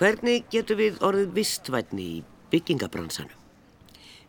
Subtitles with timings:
[0.00, 3.34] Hvernig getur við orðið vistvætni í byggingabransanum?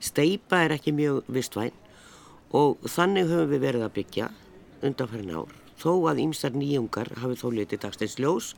[0.04, 1.72] Steipa er ekki mjög vistvæn
[2.59, 4.27] og þannig höfum við verið að byggja
[4.84, 8.52] undanfærin ár þó að ímstar nýjungar hafi þó litið dagsteins ljós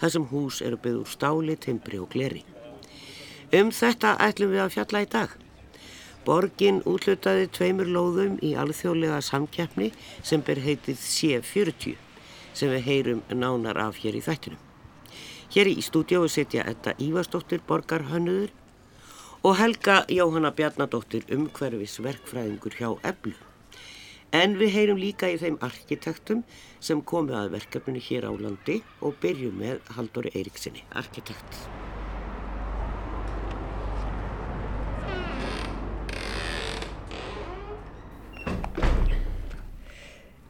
[0.00, 2.46] þar sem hús eru byggð úr stáli, timbri og gleri.
[3.52, 5.38] Um þetta ætlum við að fjalla í dag.
[6.24, 9.92] Borgin útlutaði tveimur lóðum í alþjóðlega samkeppni
[10.22, 11.98] sem ber heitið C40
[12.56, 14.70] sem við heyrum nánar af hér í þættunum.
[15.54, 18.50] Hér í stúdiói setja þetta Ívarsdóttir borgarhönnuður
[19.46, 23.36] og Helga Jóhanna Bjarnadóttir umhverfis verkfræðingur hjá Eblu.
[24.34, 26.42] En við heyrum líka í þeim arkitektum
[26.82, 31.83] sem komu að verkefninu hér á landi og byrjum með Haldóri Eiríksinni, arkitekt.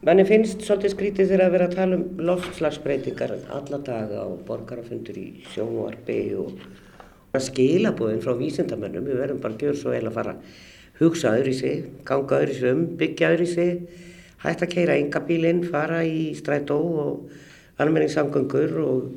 [0.05, 5.15] Manni finnst svolítið skrítið þegar að vera að tala um loftslagsbreytingar alla daga og borgarafundur
[5.17, 9.07] í sjónvarpi og skilabóðin frá vísindamennum.
[9.07, 10.59] Við verðum bara að gera svo vel að fara að
[10.99, 14.03] hugsa öðru í sig, ganga öðru í sig um, byggja öðru í sig,
[14.45, 19.09] hægt að keira engabílinn, fara í strætó og almenningssamgöngur og,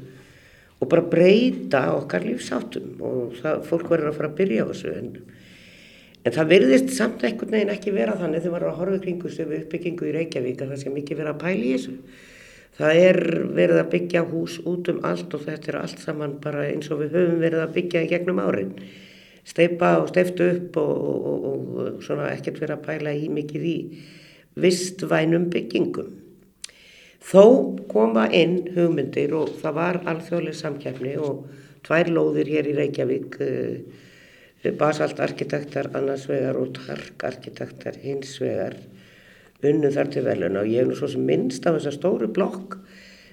[0.80, 4.96] og bara breyta okkar lífsáttum og það, fólk verður að fara að byrja á þessu
[4.96, 5.12] en
[6.28, 9.30] En það verðist samt einhvern veginn ekki vera þannig þegar maður er að horfa kringu
[9.32, 11.92] við uppbyggingu í Reykjavík að það sé mikið verið að pæla í þessu.
[12.78, 13.18] Það er
[13.56, 17.00] verið að byggja hús út um allt og þetta er allt saman bara eins og
[17.00, 18.74] við höfum verið að byggja í gegnum árin.
[19.48, 23.76] Steipa og steiftu upp og, og, og svona ekkert verið að pæla í mikið í
[24.60, 26.10] vistvænum byggingum.
[27.24, 27.44] Þó
[27.88, 31.48] koma inn hugmyndir og það var alþjóðlega samkjafni og
[31.88, 33.40] tvær lóðir hér í Reykjavík
[34.78, 38.74] basalt arkitektar annars vegar og tark arkitektar hins vegar
[39.62, 42.78] unnu þar til veluna og ég er nú svo sem minnst af þessa stóru blokk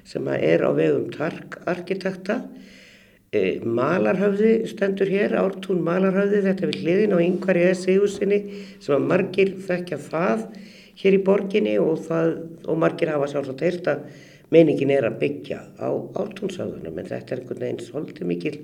[0.06, 2.44] sem er á vegum tark arkitekta
[3.34, 8.40] e, Malarhafði stendur hér, Ártún Malarhafði þetta er við hliðin á yngvar í þessi húsinni
[8.78, 10.46] sem að margir þekkja það
[11.02, 12.36] hér í borginni og, það,
[12.70, 14.06] og margir hafa sjálfsagt heilt að
[14.54, 18.56] meiningin er að byggja á Ártúnsáðunum en þetta er einhvern veginn svolítið mikil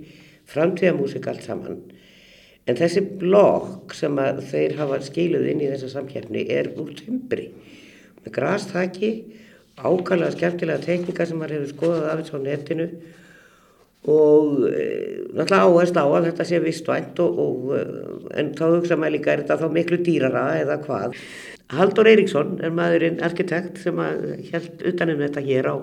[0.52, 1.82] framtíðamúsik allt saman
[2.70, 4.18] En þessi blokk sem
[4.52, 7.50] þeir hafa skiluð inn í þessa samkjærni er úr timbri
[8.22, 9.12] með grastaki,
[9.82, 12.88] ákvæmlega skemmtilega teknika sem maður hefur skoðað þessu á netinu
[14.12, 14.86] og e,
[15.38, 17.82] náttúrulega áherslu á að þetta sé vistvænt og, og e,
[18.42, 21.18] en þá hugsa maður líka er þetta þá miklu dýrara eða hvað.
[21.72, 24.02] Haldur Eiríksson er maðurinn arkitekt sem
[24.52, 25.76] held utanum þetta hér á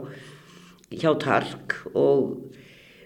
[0.94, 2.57] hjá Tark og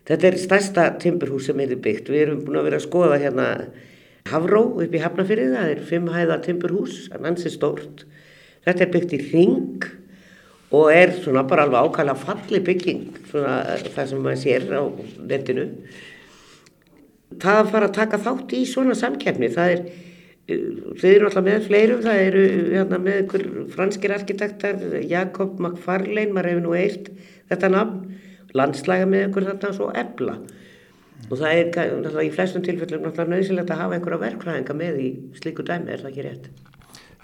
[0.09, 2.11] Þetta er stærsta timburhús sem er byggt.
[2.11, 3.49] Við erum búin að vera að skoða hérna
[4.31, 8.05] Havró upp í Hafnafyrði, það er fimm hæða timburhús, það er ansið stórt.
[8.63, 9.87] Þetta er byggt í ring
[10.73, 13.57] og er svona bara alveg ákala falli bygging, svona
[13.93, 14.83] það sem maður sér á
[15.33, 15.67] netinu.
[17.43, 19.85] Það að fara að taka þátt í svona samkefni, það er,
[21.01, 24.81] þau eru alltaf með fleirum, það eru hérna, með ykkur franskir arkitektar,
[25.11, 27.11] Jakob McFarlane, maður hefur nú eilt
[27.51, 28.01] þetta nafn,
[28.59, 30.37] landslæga með ykkur þarna svo ebla
[31.31, 35.09] og það er í flestum tilfellum náttúrulega nöðsilegt að hafa einhverja verkfræðinga með í
[35.39, 36.49] slíku dæmi, er það ekki rétt?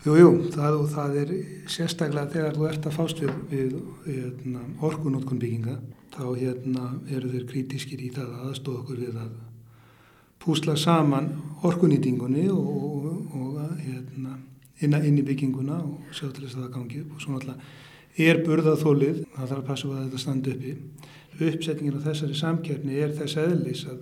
[0.04, 1.32] Jújú, jú, það, það er
[1.68, 3.74] sérstaklega þegar þú ert að fást við, við
[4.06, 5.74] hérna, orkunótkun bygginga
[6.14, 9.32] þá hérna, eru þeir kritískir í það að aðstóða okkur við að
[10.38, 11.28] púsla saman
[11.66, 14.38] orkunýtingunni og, og, og hérna,
[14.78, 17.12] inn í bygginguna og sjá til þess að það gangi upp.
[17.16, 20.76] Og svo náttúrulega er burðaþólið, það þarf að passa að þetta standi uppi
[21.46, 24.00] uppsetningin á þessari samkjörni er þess aðlis að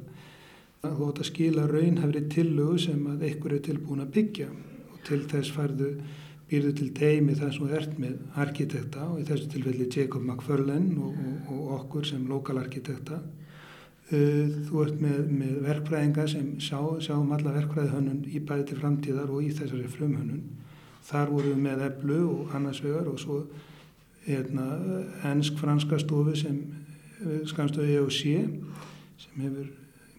[0.86, 4.46] þú átt að skila raunhafri tillögu sem að einhver er tilbúin að byggja.
[4.92, 5.90] Og til þess farðu
[6.50, 10.94] býrðu til teimi þar sem þú ert með arkitekta og í þessu tilfelli Jacob McFarlane
[11.02, 17.34] og, og, og okkur sem lokalarkitekta uh, þú ert með, með verkfræðinga sem sjá, sjáum
[17.34, 20.44] alla verkfræðihönnun í bæði til framtíðar og í þessari frumhönnun.
[21.06, 23.42] Þar vorum við með eblu og annars vegar og svo
[24.26, 24.64] hérna,
[25.26, 26.62] ennsk-franska stofu sem
[27.50, 28.20] skamstöðu EOC
[29.22, 29.70] sem hefur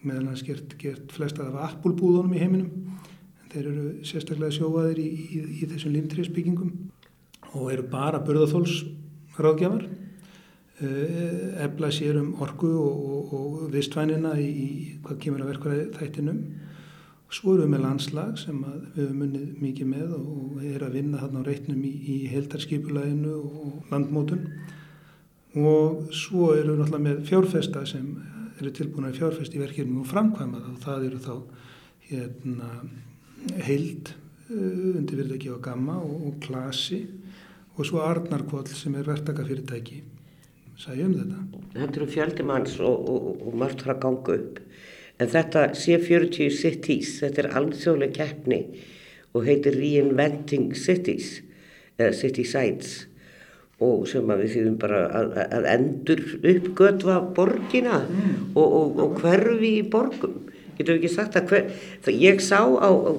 [0.02, 2.98] meðal hans gert, gert flesta af appulbúðunum í heiminum.
[3.42, 6.74] En þeir eru sérstaklega sjóaðir í, í, í þessum limtriðsbyggingum
[7.54, 9.88] og eru bara burðaþólsráðgjafar
[10.78, 14.68] efla sér um orgu og, og, og vistvænina í, í
[15.02, 16.38] hvað kemur að verka þættinum
[17.28, 20.94] og svo erum við með landslag sem við hefum munnið mikið með og er að
[21.00, 24.46] vinna þarna á reitnum í, heldarskipulæginu og landmótun
[25.56, 28.08] og svo eru við náttúrulega með fjárfesta sem
[28.58, 30.74] eru tilbúin að fjárfesta í verkefnum og framkvæma það.
[30.74, 31.34] Og það eru þá
[32.10, 32.70] hérna,
[33.64, 34.12] heild
[34.50, 37.04] uh, undir virðegi á gamma og, og klasi.
[37.78, 40.02] Og svo Arnarkvall sem er verktakafyrirtæki.
[40.78, 41.64] Segja um þetta.
[41.74, 44.62] Þetta eru fjöldi manns og, og, og margt að ganga upp.
[45.18, 48.60] En þetta C40 Cities, þetta er alþjóðleg keppni
[49.34, 51.40] og heitir Reinventing Cities,
[51.98, 53.07] eða City Sites
[53.84, 56.22] og sem að við þýðum bara að, að endur
[56.52, 58.36] uppgötva borgina mm.
[58.58, 60.36] og, og, og hverfi í borgum.
[60.78, 61.70] Getur við ekki sagt að hver,
[62.04, 63.10] það, ég sá á, á,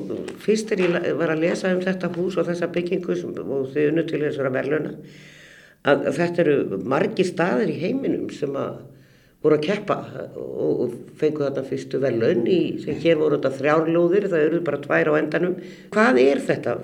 [0.44, 3.82] fyrst er ég var að lesa um þetta hús og þessa byggingu sem, og þau
[3.88, 4.94] unnu til þessara verðluna
[5.84, 8.80] að, að þetta eru margi staðir í heiminum sem að
[9.44, 9.98] voru að keppa
[10.36, 14.82] og, og fengu þarna fyrstu velun í, sem hér voru þetta þrjárlóðir, það eru bara
[14.84, 15.60] tvær á endanum.
[15.94, 16.80] Hvað er þetta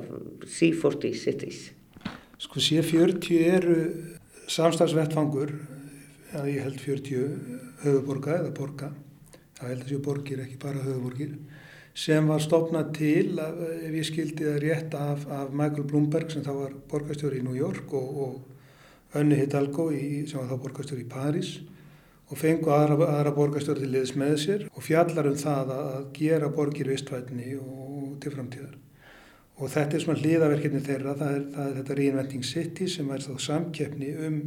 [0.48, 1.66] C40 Cities?
[2.36, 3.76] Sko C40 eru
[4.52, 5.54] samstagsvettfangur,
[6.36, 7.22] að ég held 40
[7.86, 8.90] höfuborga eða borga,
[9.56, 11.38] það held að séu borgir ekki bara höfuborgir,
[11.96, 16.52] sem var stopnað til, ef ég skildi það rétt af, af Michael Bloomberg sem þá
[16.58, 21.12] var borgastjóri í New York og, og Önni Hidalgo í, sem var þá borgastjóri í
[21.12, 21.54] París
[22.26, 26.52] og fengu aðra, aðra borgarstjórn til liðs með sér og fjallar um það að gera
[26.52, 28.76] borgir vistvætni og til framtíðar.
[29.56, 33.24] Og þetta er svona hlýðaverkefni þeirra, það er, það er þetta Reinventing City sem er
[33.24, 34.40] þá samkeppni um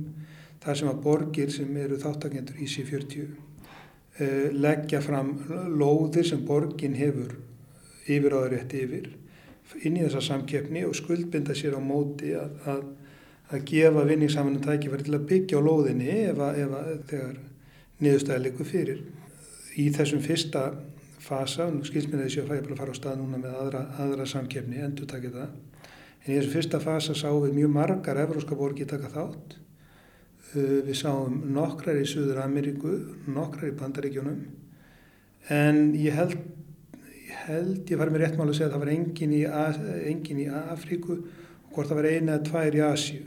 [0.62, 3.22] það sem að borgir sem eru þáttakendur í C40
[4.18, 5.32] eh, leggja fram
[5.78, 7.38] lóðir sem borgin hefur
[8.08, 9.08] yfir áður rétt yfir
[9.84, 12.84] inn í þessa samkeppni og skuldbinda sér á móti að, að,
[13.52, 17.34] að gefa vinningssaminu tækifæri til að byggja á lóðinni ef að, ef að þegar
[17.98, 19.02] niðurstæðilegu fyrir.
[19.78, 20.64] Í þessum fyrsta
[21.28, 23.82] fasa, nú skilst mér að þessi að fæði að fara á stað núna með aðra,
[24.04, 25.56] aðra samkefni, endur takja það,
[26.18, 29.58] en í þessum fyrsta fasa sáum við mjög margar evróska borgi taka þátt.
[30.48, 32.94] Uh, við sáum nokkrar í Suður Ameríku,
[33.28, 34.38] nokkrar í Bandaríkjónum,
[35.52, 36.38] en ég held,
[37.28, 39.42] ég held, ég fari með réttmál að segja að það var engin í,
[40.14, 43.20] engin í Afríku og hvort það var eina eða tvær í Asju.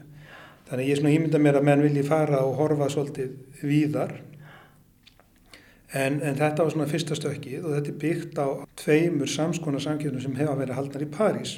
[0.71, 4.13] Þannig ég svona ímynda mér að menn vilji fara og horfa svolítið víðar
[5.91, 8.47] En, en þetta var svona fyrsta stökkið og þetta er byggt á
[8.79, 11.57] tveimur samskona samkjöfnum sem hefa verið haldnar í París.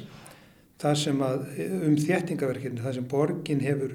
[0.82, 1.44] Það sem að
[1.86, 3.94] um þéttingaverkirni, það sem borgin hefur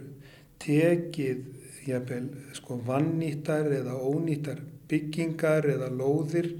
[0.64, 1.42] tekið
[1.90, 2.24] jafnvel,
[2.56, 6.54] sko, vannýttar eða ónýttar byggingar eða lóðir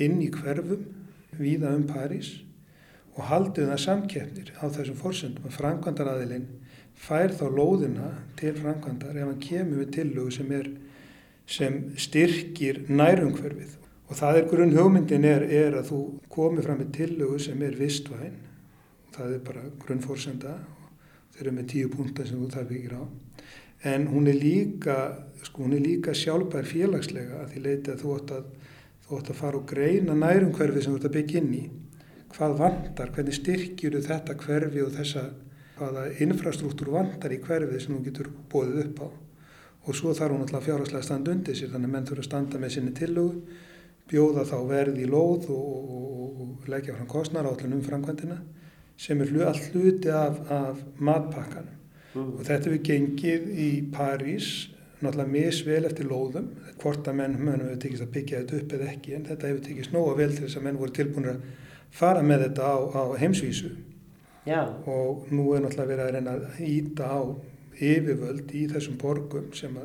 [0.00, 0.86] inn í hverfum
[1.38, 2.38] víða um París
[3.16, 6.46] og haldið það samkjöfnir á þessum fórsöndum að framkvæmdaraðilinn
[7.00, 10.70] fær þá lóðina til framkvæmdar ef hann kemur við tillögu sem er
[11.50, 13.76] sem styrkir nærumhverfið.
[14.10, 16.00] Og það er grunn hugmyndin er, er að þú
[16.30, 18.38] komi fram með tillögu sem er vistvæn.
[19.14, 20.54] Það er bara grunnfórsenda
[21.34, 23.02] þeir eru með tíu punta sem þú þarf ekki á.
[23.90, 24.96] En hún er líka
[25.42, 28.50] sko hún er líka sjálfbær félagslega að því leiti að þú ætti að
[29.20, 31.62] að fara og greina nærumhverfið sem þú ætti að byggja inn í.
[32.30, 35.24] Hvað vandar, hvernig styrkjur þetta hverfi og þessa
[35.80, 39.08] hvaða infrastruktúr vandar í hverfið sem þú getur bóðið upp á
[39.90, 42.28] og svo þarf hún alltaf fjárhagslega að standa undir sér þannig að menn þurfa að
[42.28, 43.58] standa með sinni tillögu
[44.10, 48.38] bjóða þá verð í lóð og, og, og leggja fram kostnar á allir um framkvæmdina
[49.00, 51.76] sem er all hluti af, af matpakkanum
[52.14, 52.32] mm.
[52.38, 54.50] og þetta við gengið í París
[55.00, 56.50] náttúrulega misvel eftir lóðum
[56.80, 59.62] hvort að menn höfum við tekist að byggja þetta upp eða ekki en þetta hefur
[59.68, 61.46] tekist nóga vel til þess að menn voru tilbúin að
[62.00, 63.70] fara með þetta á, á heimsvísu
[64.48, 64.60] Já.
[64.88, 67.20] og nú er náttúrulega verið að reyna að íta á
[67.80, 69.76] yfirvöld í þessum borgum sem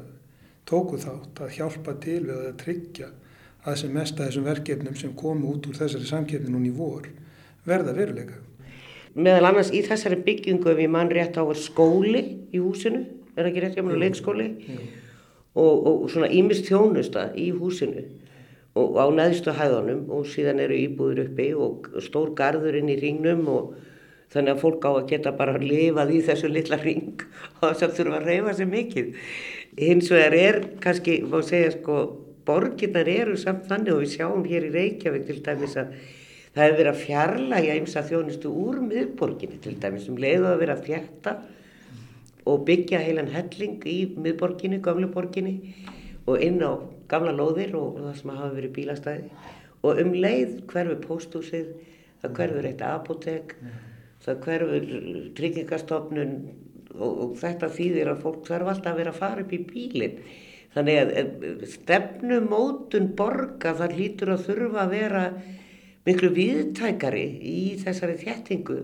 [0.68, 3.12] tóku þátt að hjálpa til við að tryggja
[3.65, 7.08] að sem mest að þessum verkefnum sem komu út úr þessari samkefni núni í vor
[7.65, 8.41] verða veruleika.
[9.15, 13.05] Meðal annars í þessari byggingu ef ég mann rétt á er skóli í húsinu,
[13.38, 14.01] er ekki rétt hjá mér?
[14.03, 14.50] Leikskóli?
[15.55, 18.03] Og, og svona ímist þjónusta í húsinu
[18.75, 23.46] og á neðstu hæðunum og síðan eru íbúður uppi og stór garður inn í ringnum
[23.48, 23.69] og
[24.36, 27.24] þannig að fólk á að geta bara lifað í þessu litla ring
[27.62, 29.10] og þess að þurfa að reyfa sér mikið.
[29.80, 31.98] Hins vegar er kannski, má segja sko,
[32.46, 35.96] borginnar eru samt þannig og við sjáum hér í Reykjavík til dæmis að
[36.56, 40.62] það hefur verið að fjarlæga eins að þjónustu úr miðborginni til dæmis sem leiðu að
[40.62, 41.34] vera að fjætta
[42.46, 45.56] og byggja heilan helling í miðborginni, gamleborginni
[46.30, 46.77] og inn á
[47.10, 49.27] gamla lóðir og það sem hafa verið bílastæði.
[49.86, 51.68] Og um leið hverfur póstúsið,
[52.22, 53.58] það hverfur eitt apotek
[54.25, 54.88] það hverfur
[55.38, 56.36] tryggingastofnun
[56.96, 60.20] og, og þetta þýðir að fólk þarf alltaf að vera að fara upp í bílinn.
[60.75, 65.25] Þannig að stefnumótun borga þar lítur að þurfa að vera
[66.05, 68.79] miklu viðtækari í þessari þjættingu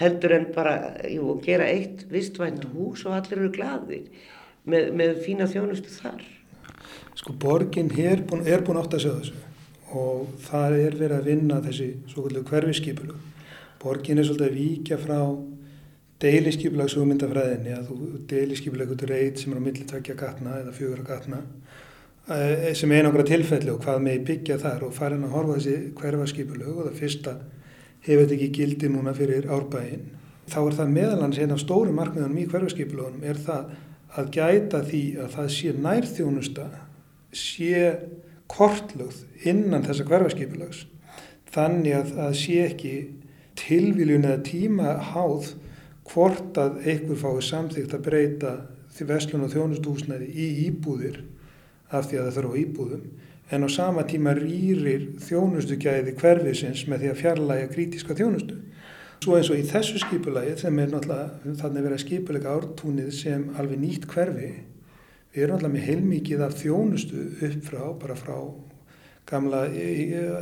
[0.00, 0.74] heldur en bara
[1.10, 4.06] jú, gera eitt vistvænt hús og allir eru gladir
[4.64, 6.22] með, með fína þjónustu þar.
[7.18, 9.46] Sko borgin er búin, er búin átt að segja þessu
[9.90, 13.18] og það er verið að vinna þessi svo kvöldu hverfiskipulu
[13.80, 15.20] Borgin er svolítið að víkja frá
[16.20, 20.74] deiliskyplags hugmyndafræðinni að þú deiliskyplag út úr eitt sem er á milli tvekja gatna eða
[20.76, 21.38] fjögur gatna
[22.28, 25.94] eh, sem er einhverja tilfelli og hvað með byggja þar og farin að horfa þessi
[25.96, 27.36] hverfarskipulög og það fyrsta
[28.04, 30.04] hefur þetta ekki gildi núna fyrir árbægin
[30.50, 33.72] þá er það meðalans einn af stóru markmiðanum í hverfarskipulögunum er það
[34.20, 36.68] að gæta því að það sé nærþjónusta
[37.40, 37.82] sé
[38.50, 40.84] kortlögð innan þessa hverfarskipulags
[41.54, 42.94] þannig að það sé ekki
[43.58, 45.54] tilvíljun eða tíma háð
[46.10, 48.54] hvort að einhver fái samþygt að breyta
[48.94, 51.20] því vestlun og þjónustúsnæði í íbúðir
[51.90, 53.04] af því að það þurfa íbúðum
[53.50, 58.58] en á sama tíma rýrir þjónustugæði hverfisins með því að fjarlæga krítiska þjónustu.
[59.20, 63.82] Svo eins og í þessu skipulagi sem er náttúrulega þannig að skipulega ártúnið sem alveg
[63.82, 64.52] nýtt hverfi
[65.34, 68.38] við erum náttúrulega með heilmikið af þjónustu upp frá, bara frá
[69.28, 69.66] gamla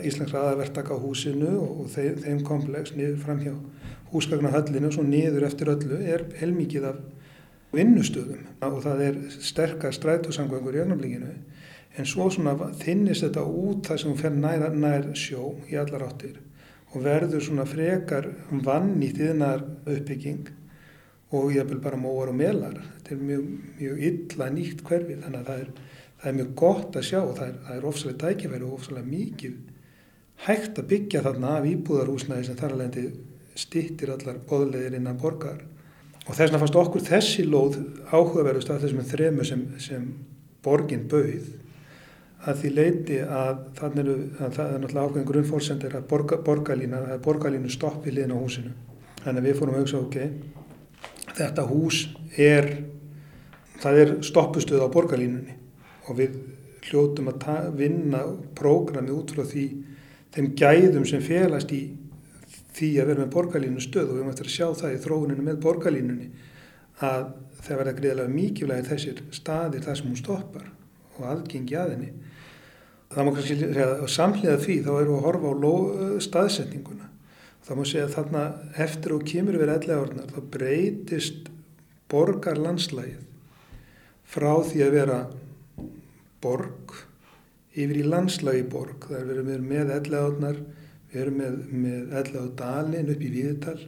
[0.06, 3.54] Íslandsra aðvertaka á húsinu og þeim, þeim komplex niður fram hjá
[4.12, 7.00] húsgagnahöllinu og svo niður eftir öllu er heilmikið af
[7.74, 8.44] vinnustöðum.
[8.64, 11.32] Og það er sterkar strætósangvangur í ögnumlinginu
[11.98, 16.06] en svo svona þinnist þetta út þar sem hún fer nær, nær sjó í allar
[16.06, 16.38] áttir
[16.94, 18.30] og verður svona frekar
[18.64, 20.48] vannýtt yðnar uppbygging
[21.36, 22.78] og ég vil bara móar og melar.
[22.96, 23.48] Þetta er mjög,
[23.80, 25.72] mjög illa nýtt hverfið þannig að það er,
[26.18, 29.12] það er mjög gott að sjá og það er, það er ofsalega tækifæri og ofsalega
[29.12, 29.58] mikið
[30.46, 32.98] hægt að byggja þarna af íbúðarhúsnaði sem þar alveg
[33.58, 35.62] stittir allar boðleðir innan borgar
[36.28, 37.78] og þess vegna fannst okkur þessi lóð
[38.12, 40.04] áhugaverðust af þessum þremu sem, sem
[40.64, 41.48] borgin bauð
[42.48, 47.00] að því leiti að þannig eru, að það er náttúrulega ákveðin grunnfólksendir að borga, borgarlína,
[47.14, 48.74] að borgarlínu stoppi liðin á húsinu.
[49.24, 50.18] Þannig að við fórum að hugsa, ok,
[51.34, 52.02] þetta hús
[52.38, 52.68] er,
[53.82, 55.57] það er stoppustuð á borgarlínunni
[56.08, 56.38] og við
[56.88, 58.22] hljótum að vinna
[58.56, 59.66] prógrami út frá því
[60.34, 61.82] þeim gæðum sem félast í
[62.78, 65.60] því að vera með borgarlínu stöð og við möttum að sjá það í þróuninu með
[65.64, 66.28] borgarlínunni
[67.04, 67.28] að
[67.64, 70.66] það verða greiðilega mikilvægir þessir staðir þar sem hún stoppar
[71.18, 72.10] og aðgengi að henni.
[73.08, 75.74] Það má kannski segja að samhliða því þá eru að horfa á
[76.28, 77.08] staðsetninguna.
[77.66, 78.42] Það má segja að þarna
[78.84, 81.50] eftir og kemur við ellega orðnar þá breytist
[82.12, 83.24] borgarlandslægið
[84.28, 85.18] frá því að vera
[86.42, 86.96] borg
[87.78, 89.06] yfir í landslægi borg.
[89.10, 90.60] Það er verið með ellega orðnar
[91.12, 93.78] við erum með, með ellega dalin upp í Víðital,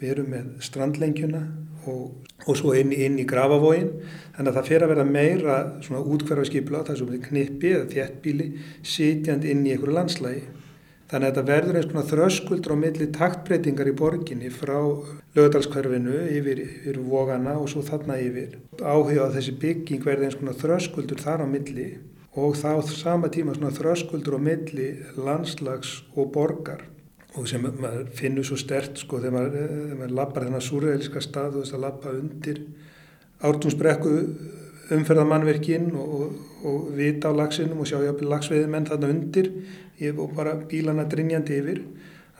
[0.00, 1.42] við erum með strandlengjuna
[1.90, 2.04] og,
[2.46, 3.90] og svo inn, inn í Grafavóin
[4.34, 8.48] þannig að það fer að vera meira svona útkverfarskipla það er svona knippi eða þjettbíli
[8.94, 10.44] sitjand inn í einhverju landslægi
[11.10, 14.78] þannig að þetta verður eins konar þröskuldur á milli taktbreytingar í borginni frá
[15.36, 18.56] lögadalskverfinu yfir, yfir vogana og svo þarna yfir.
[18.80, 21.88] Áhuga á þessi bygging verður eins konar þröskuldur þar á milli
[22.34, 24.88] og þá sama tíma svona þröskuldur á milli
[25.20, 26.82] landslags og borgar.
[27.34, 31.56] Og sem maður finnur svo stert sko þegar maður, þegar maður lappar þennan súræðiliska stað
[31.58, 32.60] og þess að lappa undir
[33.44, 34.12] ártúnsbrekku
[34.92, 36.24] umferðamannverkin og,
[36.64, 39.52] og, vita á lagsinum og sjá jápil lagsveiði menn þarna undir.
[40.10, 41.84] Og bara bílana drinjandi yfir.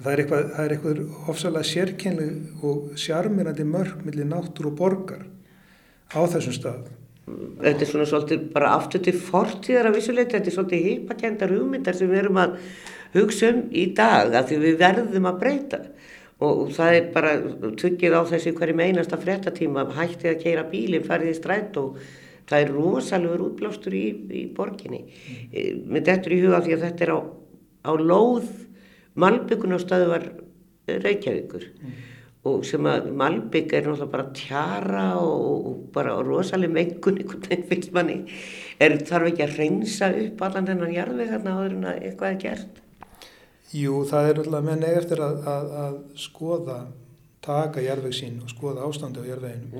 [0.00, 5.22] Það er eitthvað, það er eitthvað ofsalega sérkennleg og sjarmirandi mörg millir náttúr og borgar
[6.10, 6.88] á þessum stað.
[7.24, 11.96] Þetta er svona svolítið bara aftur til fortíðar af vissuleiti, þetta er svolítið hýpakendar hugmyndar
[11.96, 12.58] sem við erum að
[13.14, 15.80] hugsa um í dag að því við verðum að breyta.
[16.44, 17.32] Og það er bara
[17.80, 22.02] tuggið á þessi hverjum einasta frettatíma hættið að keira bílinn, farið í strætt og
[22.50, 25.04] það er rosalegur útblástur í, í borginni.
[25.06, 25.84] Mm.
[25.92, 27.20] Mér dettur í huga því að þetta er á,
[27.88, 28.50] á lóð
[29.20, 30.26] malbyggun og stöðuvar
[30.84, 31.92] Reykjavíkur mm.
[32.50, 37.68] og sem að malbygg er náttúrulega bara tjara og, og bara rosaleg mengun einhvern veginn
[37.70, 38.18] fylg manni.
[38.82, 42.42] Er þarf ekki að reynsa upp allan þennan jarðveg þarna áður en að eitthvað er
[42.44, 42.82] gert?
[43.74, 46.76] Jú, það er alltaf menn eftir að, að, að skoða,
[47.44, 49.74] taka jærveg sín og skoða ástandi á jærveginum.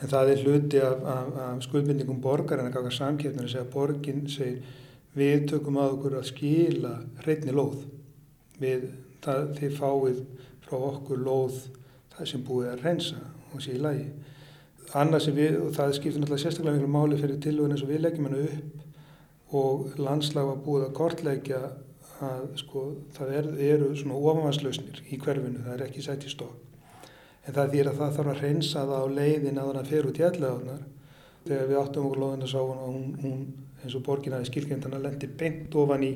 [0.00, 3.66] En það er hluti af, af, af skuldbindingum borgar en að ganga samkjöfnir að segja
[3.66, 4.80] að borginn segir
[5.16, 7.82] við tökum að okkur að skila hreitni lóð.
[8.62, 8.88] Við,
[9.24, 10.22] það, þið fáið
[10.64, 11.58] frá okkur lóð
[12.16, 13.20] það sem búið að reynsa
[13.52, 14.08] og sé í lagi.
[14.98, 18.02] Annars sem við, og það skiptir náttúrulega sérstaklega miklu máli fyrir tilvöðin eins og við
[18.04, 21.62] leggjum hennu upp og landslag var búið að kortleggja
[22.22, 22.84] að sko
[23.16, 26.71] það er, eru svona ofanvarslausnir í hverfinu, það er ekki sett í stokk.
[27.42, 30.20] En það þýr að það þarf að reynsa það á leiðin að hann fer út
[30.20, 30.82] í ellegaðunar.
[31.42, 33.40] Þegar við áttum okkur loðin að sá hún og hún,
[33.82, 36.12] eins og borginaði skilkendana lendi beint ofan í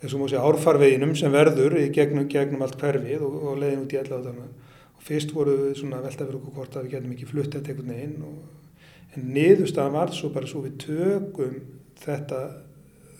[0.00, 4.00] þessum sé árfarveginum sem verður í gegnum, gegnum allt hverfið og, og leiðin út í
[4.00, 4.54] ellegaðunar.
[4.96, 7.74] Og fyrst voru við svona velta fyrir okkur hvort að við getum ekki flutt þetta
[7.74, 11.60] einhvern veginn og en niðurstaðan var svo bara svo við tökum
[11.98, 12.40] þetta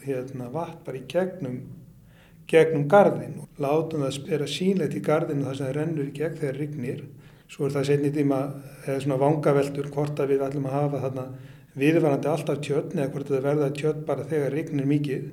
[0.04, 1.58] hérna, vatn bara í gegnum,
[2.48, 6.60] gegnum gardin látum það spera sínlegt í gardinu þar sem það rennur í gegn þegar
[6.62, 7.02] rignir,
[7.48, 8.40] svo er það setni tíma
[8.86, 11.26] eða svona vangaveldur hvort að við ætlum að hafa þarna
[11.78, 15.28] viðvarandi alltaf tjötn eða hvort það verða tjötn bara þegar rignir mikið.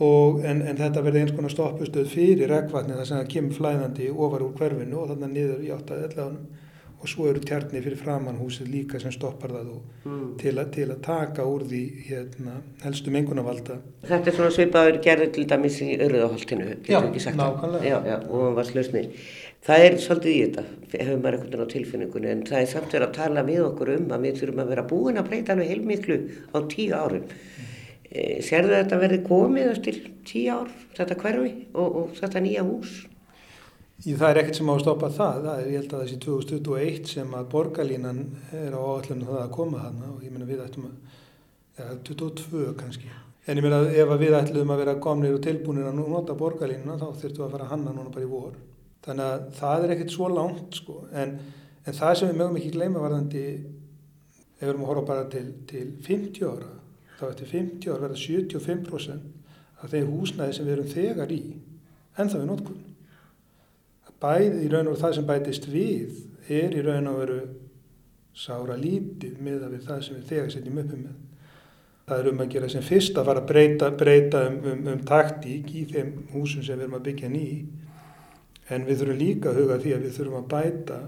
[0.00, 4.06] Og en, en þetta verði eins konar stoppustöð fyrir regvatni þar sem það kemur flæðandi
[4.10, 6.68] ofar úr hverfinu og þannig niður í áttaði ellanum
[7.00, 9.68] og svo eru tjarnir fyrir framannhúsið líka sem stoppar það
[10.04, 10.24] mm.
[10.40, 11.80] til, a, til að taka úr því
[12.10, 13.78] hérna, helstu mengunavalda.
[14.04, 17.78] Þetta er svona svipaður gerður til dæmis í Örðaholtinu, getur ekki sagt það.
[17.86, 19.08] Já, já, og hann var slösnir.
[19.64, 22.94] Það er svolítið í þetta, hefur maður einhvern veginn á tilfinningunni, en það er samt
[22.96, 25.72] verið að tala við okkur um að við þurfum að vera búin að breyta alveg
[25.72, 26.18] heilmiklu
[26.52, 27.26] á tíu árum.
[27.28, 27.66] Mm.
[28.10, 32.96] E, Serðu þetta verið komið eftir tíu ár, þetta hverfi og, og þetta nýja hús?
[34.00, 36.18] Í það er ekkert sem á að stoppa það, það er ég held að þessi
[36.24, 38.20] 2021 sem að borgarlínan
[38.56, 41.18] er á áallinu það að koma hana og ég menna við ættum að,
[41.76, 43.10] ja 22 kannski.
[43.44, 47.06] En ég meina ef við ætlum að vera komnir og tilbúinir að nota borgarlínuna þá
[47.10, 48.56] þurftum við að fara að hanna núna bara í vor.
[49.04, 51.36] Þannig að það er ekkert svo langt sko en,
[51.84, 53.46] en það sem við mögum ekki gleyma varðandi
[54.60, 56.72] ef við erum að horfa bara til, til 50 ára
[57.20, 61.42] þá eftir 50 ára verða 75% af þeir húsnæði sem við erum þegar í
[62.20, 62.89] en það er notkunn
[64.20, 67.40] bæði í raun og það sem bætist við er í raun og veru
[68.36, 71.18] sára lítið með að við það sem við þegar setjum uppi með.
[72.10, 75.02] Það er um að gera sem fyrst að fara að breyta, breyta um, um, um
[75.06, 77.46] taktík í þeim húsum sem við erum að byggja ný
[78.70, 80.98] en við þurfum líka að huga því að við þurfum að bæta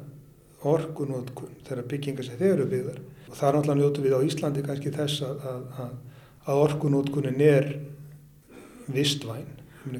[0.72, 3.02] orkunótkun þegar byggingar sem þeir eru byggðar.
[3.28, 5.42] Og það er náttúrulega njótu við á Íslandi kannski þess að,
[5.82, 5.92] að,
[6.46, 7.68] að orkunótkunin er
[8.92, 9.48] vistvæn,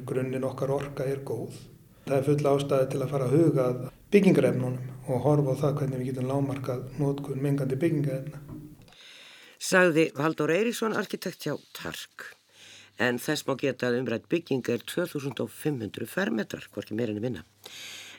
[0.07, 1.57] grunninn okkar orka er góð
[2.03, 3.65] Það er full ástæði til að fara að huga
[4.11, 8.41] byggingarefnunum og horfa á það hvernig við getum lámarkað nótkun mengandi byggingarefna.
[9.63, 12.33] Sagði Haldur Eiríksson, arkitekt hjá Tark.
[13.01, 17.45] En þess má geta að umrætt bygging er 2500 fermetrar, hvorki meirinni minna.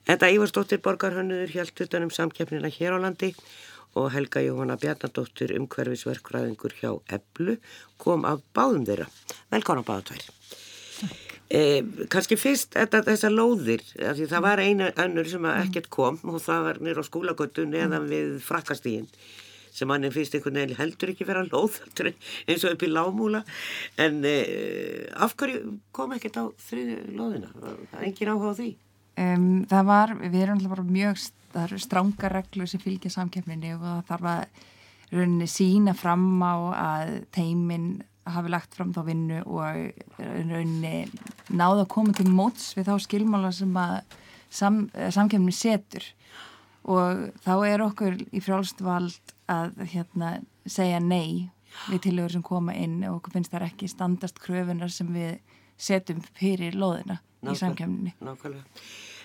[0.08, 3.30] Þetta Ívarsdóttir borgarhönnuður hjælt utanum samkjafnina hér á landi
[3.94, 7.58] og Helga Jóhanna Bjarnadóttir umhverfisverkfræðingur hjá Eblu
[8.00, 9.06] kom af báðum þeirra.
[9.52, 10.32] Velkána báðatværi.
[11.52, 16.38] Eh, kannski fyrst þetta, þessar lóðir því það var einu önnur sem ekkert kom og
[16.40, 19.10] það var nýra á skólagötu neðan við frakkastígin
[19.74, 23.42] sem hann er fyrst einhvern veginn heldur ekki vera lóð eins og upp í lámúla
[24.00, 27.52] en eh, af hverju kom ekkert á þriði lóðina?
[27.60, 28.70] Það er engin áhuga á því?
[29.14, 34.08] Um, það var, við erum alltaf bara mjög stránga reglur sem fylgja samkjöfninni og það
[34.08, 34.64] þarf að
[35.14, 37.90] rauninni sína fram á að teiminn
[38.24, 41.06] hafi lagt fram þá vinnu og rauninni
[41.52, 43.96] náða að koma til móts við þá skilmála sem að
[44.54, 46.06] sam, samkjöfni setur.
[46.84, 51.50] Og þá er okkur í frjálstvald að hérna, segja nei
[51.88, 55.38] við tilögur sem koma inn og okkur finnst það ekki standast kröfunar sem við
[55.80, 58.84] setjum fyrir loðina Nákvæm, í samkjöfninni Nákvæmlega.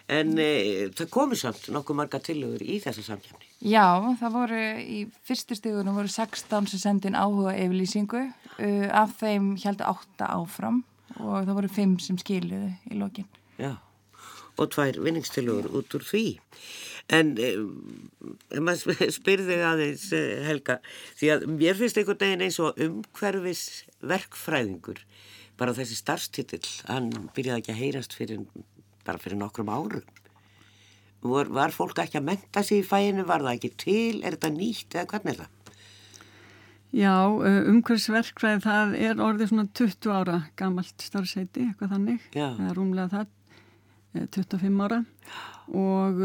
[0.10, 0.50] En e,
[0.98, 3.86] það komi samt nokkuð marga tilögur í þessa samkjöfni Já,
[4.20, 8.26] það voru í fyrstu stíðunum voru 16 sem sendin áhuga yfirlýsingu,
[8.60, 10.84] uh, af þeim held 8 áfram
[11.18, 13.28] og það voru 5 sem skiluðu í lokin.
[13.60, 13.76] Já,
[14.60, 16.26] og tvær vinningstilugur út úr því.
[17.10, 17.72] En um,
[18.62, 20.78] maður spyrði aðeins eh, Helga,
[21.18, 23.64] því að mér finnst einhvern veginn eins og umhverfis
[24.12, 25.02] verkfræðingur,
[25.60, 28.46] bara þessi starfstitill, hann byrjaði ekki að heyrast fyrir,
[29.08, 30.06] bara fyrir nokkrum árum.
[31.20, 34.54] Var, var fólk ekki að menta sig í fæinu, var það ekki til, er þetta
[34.56, 35.56] nýtt eða hvernig er það?
[36.96, 42.48] Já, umhverfsverkfræði það er orðið svona 20 ára gamalt starfseiti, eitthvað þannig, Já.
[42.58, 43.36] það er rúmlega það,
[44.34, 45.04] 25 ára.
[45.70, 46.24] Og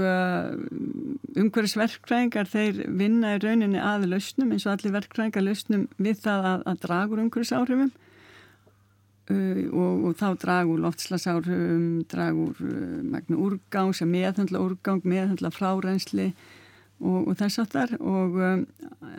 [1.43, 6.65] umhverfsverkfræðingar þeir vinna í rauninni að lausnum eins og allir verkfræðingar lausnum við það að,
[6.73, 7.93] að dragur umhverfsáhrifum
[9.25, 16.27] Uh, og, og þá dragur loftslasárum, dragur uh, magna úrgang sem meðhandla úrgang, meðhandla frárensli
[17.05, 18.65] og, og þess aftar og um,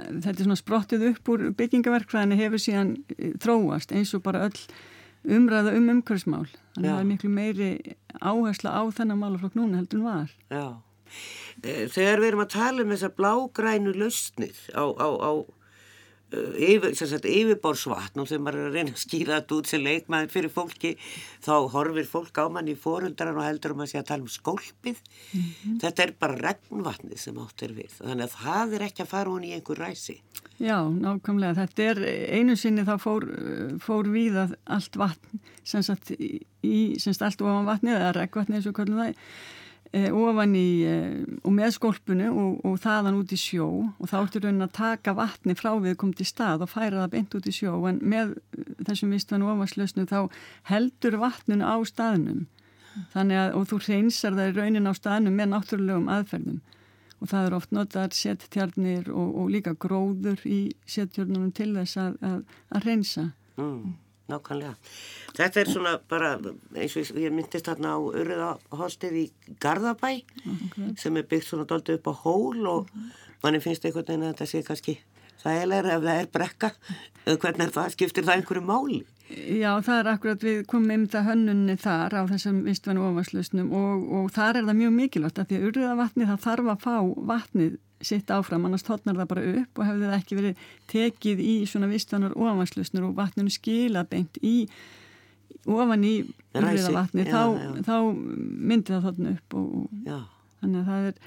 [0.09, 4.59] þetta er svona sprottið upp úr byggingaverkfræðinu hefur síðan uh, þróast eins og bara öll
[5.25, 7.69] umræða um umhverfsmál þannig að það er miklu meiri
[8.21, 10.33] áhersla á þennan málaflokk núna heldur en var.
[10.53, 10.67] Já,
[11.63, 15.31] eh, þegar við erum að tala um þessar blágrænu lausnir á, á, á
[16.69, 20.53] yfir, yfirborðsvatn og þegar maður er að reyna að skýra þetta út sem leikmaður fyrir
[20.53, 20.93] fólki
[21.45, 24.31] þá horfir fólk á mann í fórundran og heldur um að sé að tala um
[24.31, 25.01] skólpið.
[25.31, 25.79] Mm -hmm.
[25.83, 27.91] þetta er bara regnvatnið sem átt er við.
[27.99, 30.19] Þannig að það er ekki að fara hún í einhver ræsi.
[30.55, 31.53] Já, nákvæmlega.
[31.65, 31.97] Þetta er
[32.31, 33.25] einu sinni þá fór,
[33.83, 38.59] fór við að allt vatn sem sagt, í, sem sagt allt ofan vatnið eða regnvatnið
[38.59, 39.15] eins og kvöldum það e,
[40.11, 40.95] ofan í e,
[41.45, 43.67] og með skólpunu og, og þaðan út í sjó.
[43.95, 47.13] Og þá ertu raunin að taka vatni frá við komið til stað og færa það
[47.15, 47.77] beint út í sjó.
[47.89, 48.35] En með
[48.87, 50.19] þessum vistvann ofanslösnu þá
[50.71, 52.45] heldur vatnunu á staðnum.
[53.11, 56.61] Þannig að og þú reynsar það raunin á staðnum með náttúrulegum aðferðum.
[57.23, 62.17] Og það er oft notaðar settjarnir og, og líka gróður í settjörnunum til þess að,
[62.27, 62.41] að,
[62.75, 63.29] að reynsa.
[63.55, 63.95] Mm,
[64.31, 64.75] nákvæmlega.
[65.35, 66.35] Þetta er svona bara,
[66.75, 69.25] eins og ég myndist þarna á Urðahostið í
[69.61, 70.93] Garðabæ okay.
[71.01, 73.11] sem er byggt svona doldið upp á hól og mm.
[73.43, 74.97] manni finnst einhvern veginn að þetta sé kannski
[75.43, 76.71] þægilegur ef það er brekka.
[77.25, 77.91] Hvernig er það?
[77.97, 79.01] Skiptir það einhverju máli?
[79.25, 84.03] Já, það er akkurat við komum um það hönnunni þar á þessum vistvænu ofaslausnum og,
[84.19, 86.95] og þar er það mjög mikilvægt að því að urriðavatni það þarf að fá
[87.31, 91.55] vatnið sitt áfram, annars tótnar það bara upp og hefði það ekki verið tekið í
[91.71, 94.55] svona vistvænar ofaslausnur og vatninu skila beint í
[95.65, 96.15] ofan í
[96.53, 97.41] urriðavatni, þá,
[97.87, 100.25] þá myndi það tótna upp og, og
[100.61, 101.21] þannig að það er,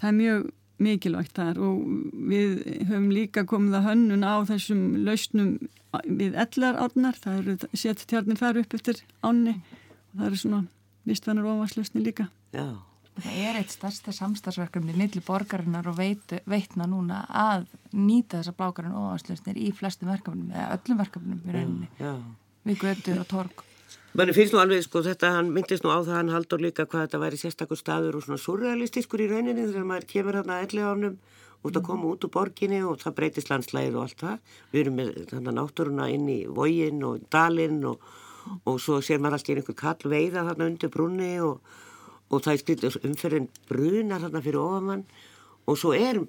[0.00, 0.52] það er mjög
[0.82, 1.82] mikilvægt þar og
[2.30, 5.52] við höfum líka komið að hönnun á þessum lausnum
[6.04, 10.64] við ellar árnar, það eru sett tjarnir þar upp eftir ánni og það eru svona
[11.06, 12.28] vistvennar ofanslausni líka.
[12.54, 12.66] Já.
[13.14, 18.96] Það er eitt stærsta samstagsverkefni millir borgarinnar og veit, veitna núna að nýta þessa blákarinn
[18.98, 22.16] ofanslausnir í flestum verkefnum eða öllum verkefnum í rauninni já, já.
[22.66, 23.64] við götur og torg.
[24.14, 27.08] Menni finnst nú alveg sko þetta, hann myndist nú á það hann haldur líka hvað
[27.08, 30.84] þetta væri sérstakur staður og svona surrealistiskur í rauninni þegar maður kemur hérna að elli
[30.86, 31.16] ánum
[31.66, 34.52] út að koma út úr borginni og það breytist landslægið og allt það.
[34.70, 38.04] Við erum með þannig náttúruna inn í vógin og dalinn og,
[38.62, 41.74] og svo sér maður alltaf einhver kall veiða þarna undir brunni og,
[42.30, 45.02] og það er skriðið umferðin brunar þarna fyrir ofamann
[45.66, 46.22] og svo er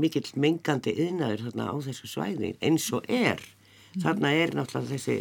[0.00, 3.44] mikill mengandi yðnaður þarna á þessu svæði eins og er.
[4.00, 5.20] Þarna er náttúrulega þessi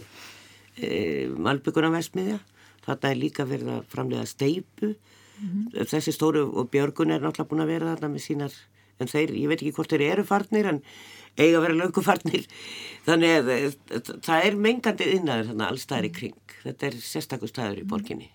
[0.77, 2.39] e, malbyggunarversmiðja,
[2.85, 5.89] þarna er líka verið að framlega steipu, mm -hmm.
[5.91, 8.55] þessi stóru og Björgun er náttúrulega búin að vera þarna með sínar
[8.99, 10.81] en þeir, ég veit ekki hvort þeir eru farnir en
[11.35, 12.45] eiga að vera löngufarnir.
[13.07, 13.71] Þannig að eh,
[14.23, 16.55] það er mengandi innaður þannig að alls það er í kring.
[16.63, 18.29] Þetta er sérstaklega staður í borginni.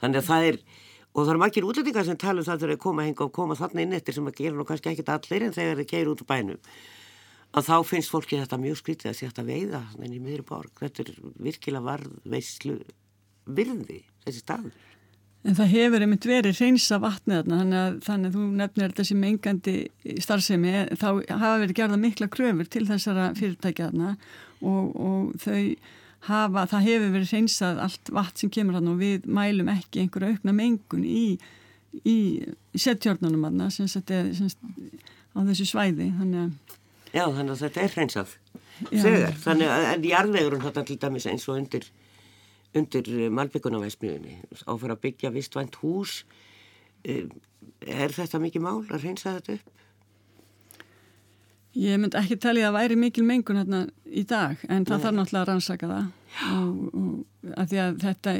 [0.00, 0.60] Þannig að það er,
[1.12, 3.58] og það eru margir útlendingar sem tala um það þegar þeir koma henga og koma
[3.58, 6.22] þarna inn eftir sem að gera nú kannski ekkit allir en þegar þeir keir út
[6.22, 6.60] úr bænum
[7.56, 10.72] að þá finnst fólki þetta mjög skrítið að sé þetta veiða þannig í miðri borg.
[10.80, 11.14] Þetta er
[11.46, 12.76] virkilega varðveislu
[13.56, 14.76] virði þessi staður.
[15.46, 19.74] En það hefur einmitt verið reynsa vatnið þannig að, þannig að þú nefnir þessi mengandi
[20.24, 24.16] starfsemi, þá hafa verið gerða mikla kröfur til þessara fyrirtækja þarna
[24.66, 25.60] og, og þau
[26.26, 30.34] hafa, það hefur verið reynsað allt vatn sem kemur þarna og við mælum ekki einhverja
[30.34, 31.24] aukna mengun í,
[32.02, 32.16] í
[32.74, 34.50] settjórnunum þarna, sem þetta er sem,
[35.36, 36.80] á þessu svæði, þannig að...
[37.16, 38.34] Já, þannig að þetta er reynsað.
[38.90, 41.86] Þegar, þannig að, en jarðvegurinn þetta til dæmis eins og undir
[42.76, 44.36] undir eh, Malbyggunarvæsmiðunni
[44.68, 46.18] áfara að byggja vistvænt hús
[47.08, 47.24] eh,
[47.80, 49.72] er þetta mikið mál að reynsa þetta upp?
[51.76, 55.02] Ég myndi ekki tellja að væri mikil mengun hérna í dag en það Nei.
[55.04, 56.06] þarf náttúrulega að rannsaka það
[56.52, 58.32] og, og að því að þetta,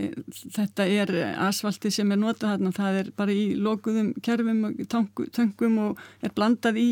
[0.57, 1.13] þetta er
[1.47, 6.35] asfalti sem er notað hérna, það er bara í lokuðum kerfum og töngum og er
[6.37, 6.87] blandað í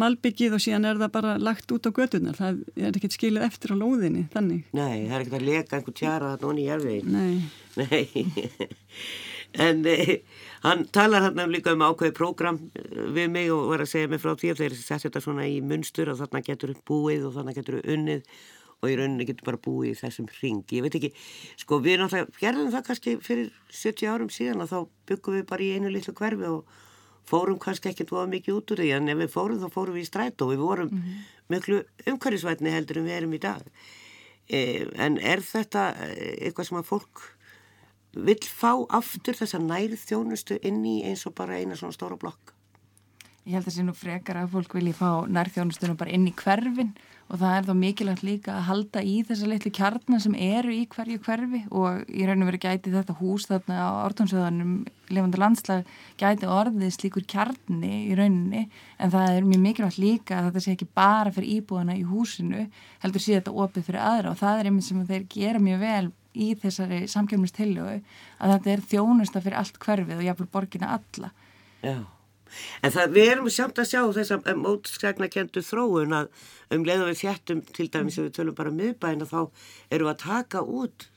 [0.00, 3.72] malbyggið og síðan er það bara lagt út á götunar, það er ekkert skilið eftir
[3.72, 4.66] á lóðinni, þannig.
[4.76, 7.16] Nei, það er ekkert að leka einhver tjara þarna onni í erfiðin.
[7.16, 7.36] Nei.
[7.76, 8.66] Nei,
[9.66, 10.12] en eh,
[10.66, 14.22] hann talar hann líka um ákveði prógram eh, við mig og var að segja mig
[14.22, 17.56] frá því að þeir setja þetta svona í munstur og þarna getur búið og þarna
[17.56, 18.24] getur unnið
[18.82, 20.78] og í rauninni getur bara búið í þessum ringi.
[20.78, 21.12] Ég veit ekki,
[21.62, 24.78] sko við náttúrulega gerðum það kannski fyrir 70 árum síðan og þá
[25.10, 26.82] byggum við bara í einu litlu hverfi og
[27.26, 30.04] fórum kannski ekkert voða mikið út úr því en ef við fórum þá fórum við
[30.04, 31.24] í stræt og við vorum mm -hmm.
[31.54, 33.62] miklu umhverfisvætni heldur en við erum í dag.
[34.46, 37.35] Eh, en er þetta eh, eitthvað sem að fólk
[38.16, 42.54] vil fá aftur þessa nærið þjónustu inn í eins og bara eina svona stóra blokk.
[43.46, 46.26] Ég held að það sé nú frekar að fólk vilji fá nærið þjónustunum bara inn
[46.26, 50.34] í hverfin og það er þá mikilvægt líka að halda í þessa litlu kjarnar sem
[50.46, 54.74] eru í hverju hverfi og ég raun og verið gæti þetta hús þarna á orðtónsöðanum
[55.10, 58.66] lifandi landslag gæti orðið slíkur kjarni í rauninni
[58.98, 62.68] en það er mjög mikilvægt líka að þetta sé ekki bara fyrir íbúðana í húsinu
[63.02, 66.06] heldur sé þetta opið fyrir aðra og það er einmitt sem þeir gera mjög vel
[66.36, 71.32] í þessari samkjöfnistillögu að þetta er þjónusta fyrir allt hverfið og jáfnvel borgina alla.
[71.82, 71.98] Já,
[72.82, 76.30] en það, við erum samt að sjá þess að mótskækna kentu þróun að
[76.76, 79.40] um leiða við þjættum til dæmis ef við tölum bara miðbæna þá
[79.94, 81.08] eru að taka út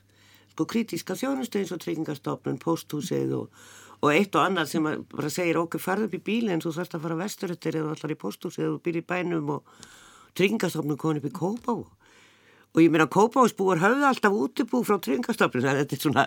[0.60, 3.62] sko kritíska þjónustu eins og tryggingarstofnun, posthúsið og,
[4.04, 6.98] og eitt og annað sem bara segir okkur farð upp í bíli en þú þarfst
[6.98, 9.54] að fara vesturöttir eða allar í posthúsið eða býr í bænum.
[9.56, 9.86] Og
[10.36, 11.88] tryggingarstofnun konið upp í kópa og
[12.76, 16.26] og ég meina kópáðsbúar höfðu alltaf útibú frá tryggastofnun þetta er svona,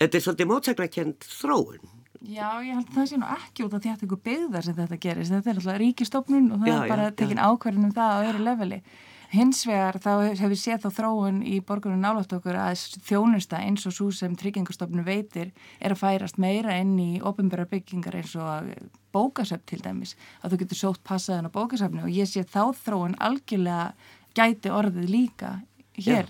[0.00, 1.82] þetta er svolítið mótsæknakent þróun.
[2.26, 4.64] Já, ég held að það sé nú ekki út af því að þetta er byggðar
[4.66, 7.44] sem þetta gerist, þetta er alltaf ríkistofnun og það já, er bara já, tekin já.
[7.50, 8.80] ákverðin um það á öðru leveli.
[9.26, 13.86] Hins vegar þá hefur við séð þá þróun í borgarinn nálátt okkur að þjónusta eins
[13.88, 15.50] og svo sem tryggingastofnun veitir
[15.82, 18.70] er að færast meira inn í ofinbæra byggingar eins og
[19.14, 20.14] bókasöfn til dæmis.
[20.42, 23.90] Að þú getur sótt passaðan á bókasöfni og ég sé þá þróun algjörlega
[24.36, 25.56] gæti orðið líka
[25.96, 26.28] hér.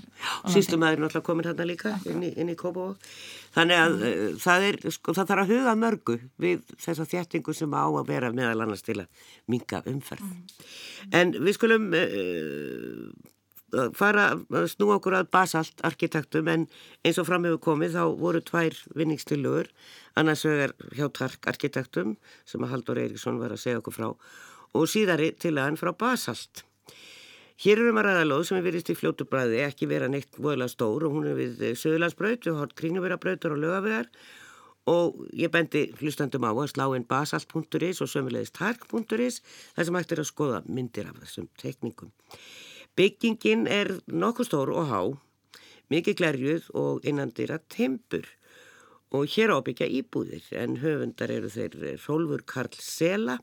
[0.51, 2.57] Sýstum aðeins náttúrulega komin hérna líka inn í, inn í.
[3.57, 4.41] Þannig að mm.
[4.43, 8.33] það, er, sko, það þarf að huga mörgu við þessa þjættingu sem á að vera
[8.37, 10.27] meðal annars til að minga umferð.
[10.27, 10.61] Mm.
[11.21, 16.69] En við skulum uh, fara að snúa okkur að basalt arkitektum en
[17.03, 19.73] eins og fram hefur komið þá voru tvær vinningstilugur
[20.21, 22.17] annars vegar hjá Tark arkitektum
[22.47, 24.09] sem að Haldur Eiríksson var að segja okkur frá
[24.77, 26.67] og síðari til aðan frá basalt.
[27.57, 30.75] Hér erum að ræða lóð sem er virðist í fljótu bræði, ekki vera neitt voðilega
[30.75, 34.11] stór og hún er við Söðlandsbraut, við hótt kringnumverabrautur og lögavegar
[34.87, 39.41] og ég bendi hlustandum á að slá inn basalt.is og sömulegist tark.is
[39.75, 42.13] þar sem ættir að skoða myndir af þessum tekningum.
[42.97, 45.01] Byggingin er nokkuð stór og há,
[45.93, 48.29] mikið glerjuð og innandira tempur
[49.17, 53.39] og hér ábyggja íbúðir en höfundar eru þeir Rólfur Karl Sela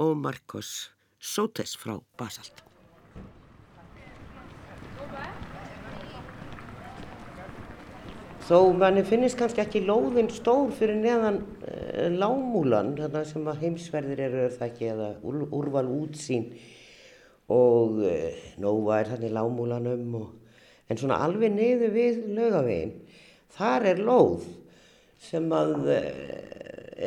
[0.00, 2.67] og Marcos Sotes frá Basalt.
[8.48, 14.22] Þó manni finnist kannski ekki lóðin stór fyrir neðan uh, lámúlan, þarna sem að heimsverðir
[14.24, 16.46] eru það ekki, eða úr, úrval útsýn.
[17.52, 20.30] Og uh, nóva er þannig lámúlanum og,
[20.88, 22.94] en svona alveg niður við lögavegin,
[23.58, 24.46] þar er lóð
[25.28, 25.98] sem að uh,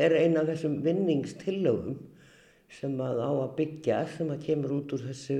[0.05, 1.97] er eina af þessum vinningstillögum
[2.77, 5.39] sem að á að byggja, sem að kemur út úr þessu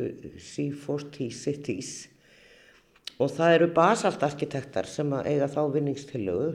[0.49, 1.93] C40 Cities
[3.19, 6.51] og það eru basaltarkitektar sem eiga þá vinningstillögu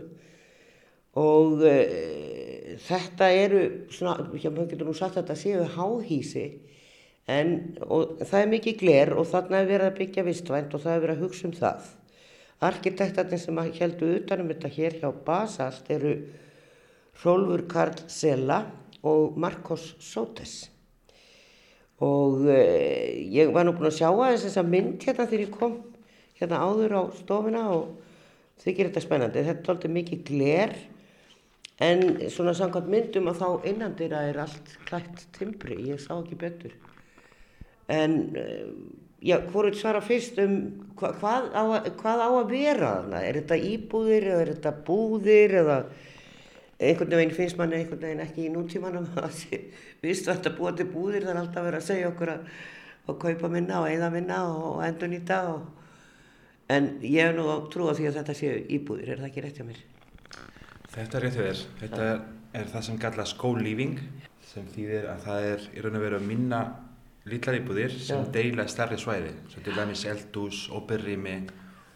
[1.17, 6.47] og e, þetta eru svona, já maður getur nú sagt að þetta séu háhísi
[7.27, 11.05] en það er mikið gler og þarna er verið að byggja vistvænt og það er
[11.05, 11.89] verið að hugsa um það.
[12.67, 16.15] Arkitektarnir sem heldur utanum þetta hér hjá Basalt eru
[17.25, 18.63] Rólfur Karl Sela
[19.07, 20.57] og Marcos Sotes
[22.05, 22.61] og e,
[23.33, 25.79] ég var nú búin að sjá að þess að mynd hérna þegar ég kom
[26.41, 27.95] hérna áður á stofuna og
[28.63, 29.45] þykir þetta spennandi.
[29.47, 30.77] Þetta er alltaf mikið gler
[31.87, 36.77] en svona samkvæmt myndum að þá innandira er allt klætt timbri, ég sá ekki betur.
[37.93, 38.71] En eh,
[39.21, 40.57] já, hvort svara fyrst um
[40.97, 41.63] hva, hvað, á,
[42.01, 43.23] hvað á að vera þarna?
[43.23, 45.79] Er þetta íbúðir eða er þetta búðir eða
[46.77, 49.43] einhvern veginn finnst manni einhvern veginn ekki í nútímanum að
[50.03, 52.51] viðstu að þetta búa til búðir þar er alltaf verið að segja okkur að,
[53.07, 55.86] að kaupa minna og eigða minna og endur nýta og
[56.73, 57.69] En ég hef nú að
[58.01, 59.83] því að þetta séu íbúðir, er það ekki rétt hjá mér?
[60.97, 61.61] Þetta er rétt hjá þér.
[61.83, 62.25] Þetta er,
[62.59, 64.01] er það sem kalla skólífing
[64.47, 66.61] sem þýðir að það er í raun og veru að minna
[67.27, 68.33] lítlar íbúðir sem Já.
[68.35, 71.37] deila stærri svæði, svo til dæmis eldús, óperrými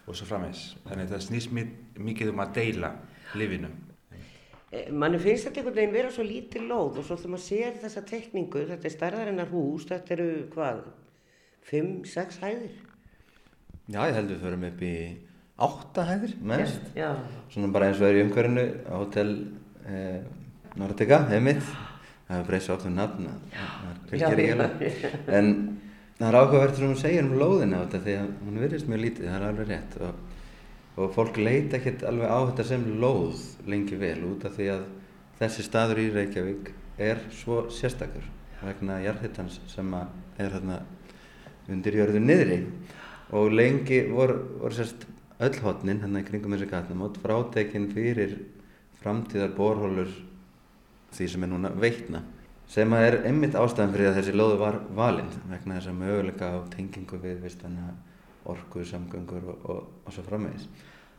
[0.07, 0.65] og svo framvegs.
[0.85, 1.55] Þannig að það snýst
[2.07, 2.91] mikið um að deila
[3.39, 3.71] lífinu.
[4.71, 7.79] E, Manni finnst þetta einhvern veginn vera svo lítið lóð og svo þegar maður sér
[7.81, 10.85] þessa tekningu, þetta er stærðarinnar hús, þetta eru hvað,
[11.67, 12.79] 5-6 hæðir?
[13.91, 14.95] Já, ég held að við förum upp í
[15.61, 16.83] áttahæðir mest.
[16.95, 17.09] Já.
[17.51, 19.31] Svona bara eins og er í umhverfinu á Hotel
[19.83, 20.21] eh,
[20.79, 21.65] Nordica, heimitt.
[22.27, 25.11] Það hefur breyst svo oft um nafn að það ekki eiginlega.
[25.39, 25.49] En
[26.21, 29.27] það er áhugavert sem hún segir um lóðina þetta því að hún virðist mjög lítið,
[29.27, 29.97] það er alveg rétt.
[30.07, 30.47] Og,
[30.95, 34.87] og fólk leita ekkert alveg á þetta sem lóð lengi vel út af því að
[35.41, 38.23] þessi staður í Reykjavík er svo sérstakur
[38.61, 40.81] vegna jarðhittans sem er hérna
[41.71, 42.59] undir jörðu niðri
[43.31, 45.07] og lengi voru, voru sérst
[45.41, 48.37] öll hotnin hérna í kringum þessi gatnamót frátekinn fyrir
[49.01, 50.11] framtíðar borhólur
[51.15, 52.21] því sem er núna veitna
[52.71, 56.51] sem að er einmitt ástæðan fyrir að þessi lóðu var valinn vegna þess að möguleika
[56.55, 57.91] á tengingu við vistana
[58.51, 60.69] orkuðu samgöngur og, og, og svo framvegis.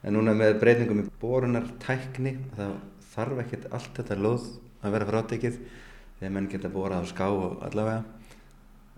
[0.03, 2.73] En núna með breytingum í borunartækni það
[3.13, 4.49] þarf ekkert allt þetta lóð
[4.83, 5.61] að vera frátekið
[6.19, 8.22] þegar menn geta borað á ská og allavega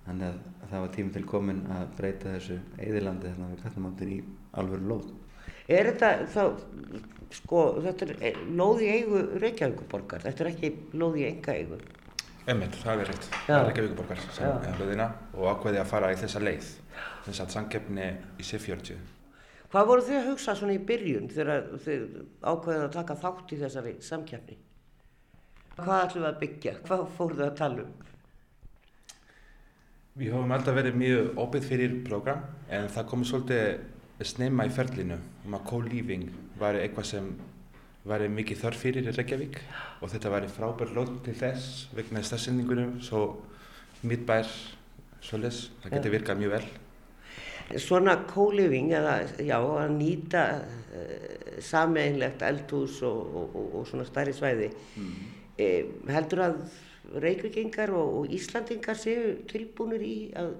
[0.04, 3.88] þannig að það var tími til komin að breyta þessu eðilandi þannig að við kallum
[3.90, 4.18] áttir í
[4.60, 5.10] alvöru lóð.
[5.74, 6.42] Er þetta þá,
[7.32, 11.80] sko, þetta er eh, lóð í eigu Reykjavíkuborgar, þetta er ekki lóð í enga eigu?
[12.44, 16.20] Emmett, það er rétt, það er Reykjavíkuborgar sem er lóðina og ákveði að fara í
[16.20, 16.70] þessa leið,
[17.24, 19.10] þess að sangefni í C40.
[19.72, 22.02] Hvað voru þið að hugsa svona í byrjun þegar þið
[22.44, 24.58] ákveðið að taka þátt í þessari samkefni?
[25.74, 26.74] Hvað ætlum við að byggja?
[26.84, 28.12] Hvað fóruð þið að tala um?
[30.14, 35.16] Við höfum alltaf verið mjög óbyggð fyrir program en það komið svolítið snemma í ferlinu.
[35.42, 36.28] Um að co-living
[36.60, 37.26] var eitthvað sem
[38.06, 39.58] var mikið þörf fyrir í Reykjavík.
[39.98, 43.24] Og þetta var frábær lótt til þess vegna stafsendingunum svo
[44.06, 44.46] mitt bær
[45.18, 46.70] svolítið, það getur virkað mjög vel.
[47.82, 54.70] Svona co-living já, að nýta uh, sameinlegt eldhús og, og, og, og svona stærri svæði.
[54.94, 55.30] Mm.
[55.58, 56.60] eh, heldur að
[57.24, 60.54] reykvikingar og Íslandingar séu tilbúinir í að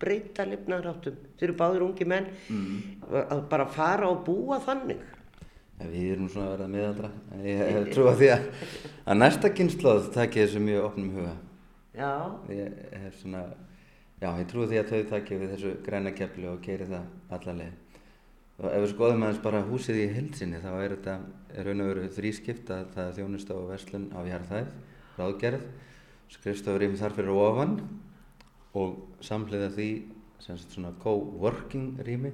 [0.00, 1.16] breyta lifnaðráttum.
[1.36, 2.76] Þeir eru báður ungi menn mm.
[3.20, 5.02] að bara fara og búa þannig.
[5.80, 7.10] Við erum svona að verða miðaldra.
[7.44, 8.48] Ég hef trúið því að,
[9.08, 11.36] að næsta kynnslóð takir þessu mjög opnum huga.
[11.96, 12.12] Já.
[12.52, 13.44] Ég hef svona,
[14.20, 17.78] já, ég trúið því að þau takir við þessu græna kefli og gerir það allarleið.
[18.60, 21.14] Og ef við skoðum aðeins bara húsið í hildsinni þá er þetta
[21.64, 24.74] raun og veru þrískipt að það er þjónust á verslun á jarðhæð,
[25.20, 25.66] ráðgerð,
[26.30, 27.76] skrifstofur í þar fyrir ofan
[28.78, 29.90] og samhliða því
[30.40, 32.32] semst svona co-working rými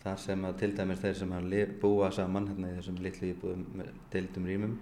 [0.00, 1.34] þar sem að til dæmis þeir sem
[1.80, 4.78] búa saman hérna í þessum litlu íbúðum deildum rýmum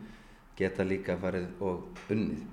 [0.59, 2.45] geta líka farið og unnið.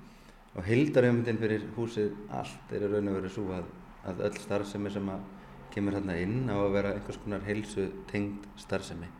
[0.56, 3.66] Og hildaröfumundin fyrir húsið allt er raun og verið svo að,
[4.08, 5.26] að öll starfsemi sem að
[5.74, 9.10] kemur hérna inn á að vera einhvers konar heilsu tengd starfsemi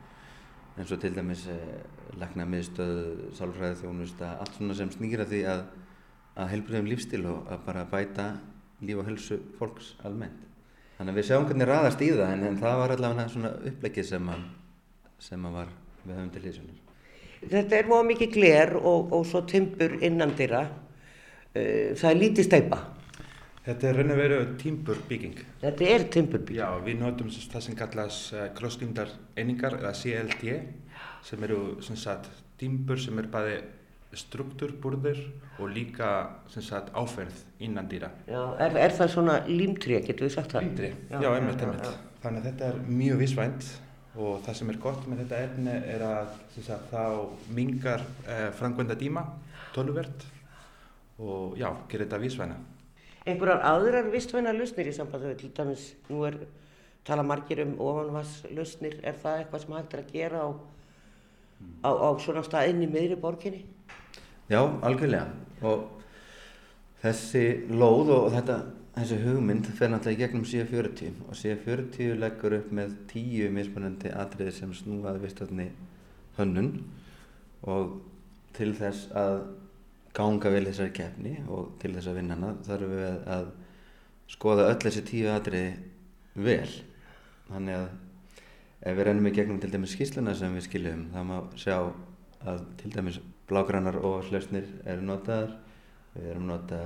[0.76, 1.82] eins og til dæmis eh,
[2.20, 5.66] lagna miðstöð, sálfræði þjónusta allt svona sem snýra því að
[6.36, 8.26] að heilbröðum lífstíl og að bara bæta
[8.84, 10.42] líf og helsu fólks almennt.
[10.98, 14.08] Þannig að við sjáum hvernig raðast í það en, en það var allavega svona upplegið
[14.10, 14.42] sem að,
[15.28, 16.82] sem að var við höfum til hlýðsjónir.
[17.46, 20.62] Þetta er mjög mikið gler og, og svo tympur innan dýra.
[21.56, 22.80] Uh, það er lítið steipa.
[23.66, 25.38] Þetta er raun og veru tímburbygging.
[25.58, 26.58] Þetta er tímburbygging?
[26.60, 30.52] Já, við notum það sem kallast uh, krosslýndar einingar eða CLT
[31.26, 32.28] sem eru sem sagt
[32.60, 33.56] tímbur sem er bæði
[34.16, 35.18] struktúrburður
[35.58, 36.10] og líka
[36.52, 38.12] sagt, áferð innan dýra.
[38.30, 40.68] Já, er, er það svona límtrið, getur við sagt það?
[40.68, 42.06] Límtrið, já, já, einmitt, einmitt.
[42.22, 43.68] Þannig að þetta er mjög vissvænt
[44.16, 48.96] og það sem er gott með þetta efni er að sagt, þá mingar eh, frangvenda
[48.96, 49.26] díma,
[49.74, 50.24] töluvert
[51.18, 52.62] og já, gerir þetta vissvæna.
[53.26, 56.38] Einhverjar aðrar vissvæna lausnir í samband við til dæmis, nú er
[57.06, 60.48] tala margir um ofanvarslausnir, er það eitthvað sem hægt er að gera á,
[61.86, 63.64] á, á svona stað inn í miðri borginni?
[64.50, 65.26] Já, algjörlega.
[65.66, 65.88] Og
[67.02, 68.60] þessi lóð og þetta,
[68.96, 74.54] þessi hugmynd fer náttúrulega í gegnum C40 og C40 leggur upp með tíu mismunandi atriði
[74.54, 75.70] sem snúaði vistöldni
[76.38, 76.72] hönnun.
[77.66, 77.98] Og
[78.56, 79.40] til þess að
[80.16, 83.46] ganga vel þessari kefni og til þess að vinna hana þarfum við að
[84.32, 85.74] skoða öll þessi tíu atriði
[86.46, 86.72] vel.
[87.50, 87.86] Þannig að
[88.86, 91.76] ef við rennum í gegnum til dæmis skýsluna sem við skiljum þá má sjá
[92.46, 95.54] að til dæmis blágrannar og hlausnir eru notaðar.
[96.16, 96.80] Við erum nota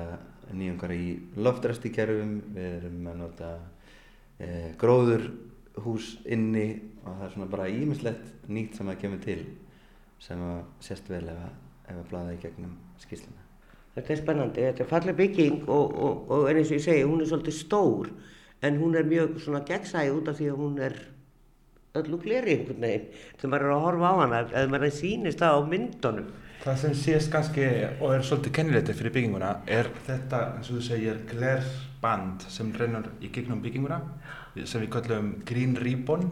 [0.50, 1.04] nýjungar í
[1.38, 3.50] loftræstikerfum við erum að nota
[4.42, 4.48] e,
[4.80, 5.28] gróður
[5.84, 6.66] hús inni
[7.04, 9.40] og það er svona bara ímislegt nýtt sem að kemur til
[10.20, 11.58] sem að sést vel ef að,
[11.94, 13.46] að blaða í gegnum skýrsluna.
[13.94, 17.24] Þetta er spennandi, þetta er fallið bygging og, og, og eins og ég segi, hún
[17.24, 18.12] er svolítið stór
[18.62, 21.00] en hún er mjög svona gegnsæð út af því að hún er
[21.98, 23.08] öllu gleri einhvern veginn
[23.40, 26.30] þegar maður er að horfa á hana eða maður er að sýnist það á myndunum.
[26.60, 30.86] Það sem sést kannski og er svolítið kennilegtið fyrir bygginguna er þetta, eins og þú
[30.86, 34.00] segir, glerband sem rennur í gegnum bygginguna
[34.62, 36.28] sem við kallum green ribbon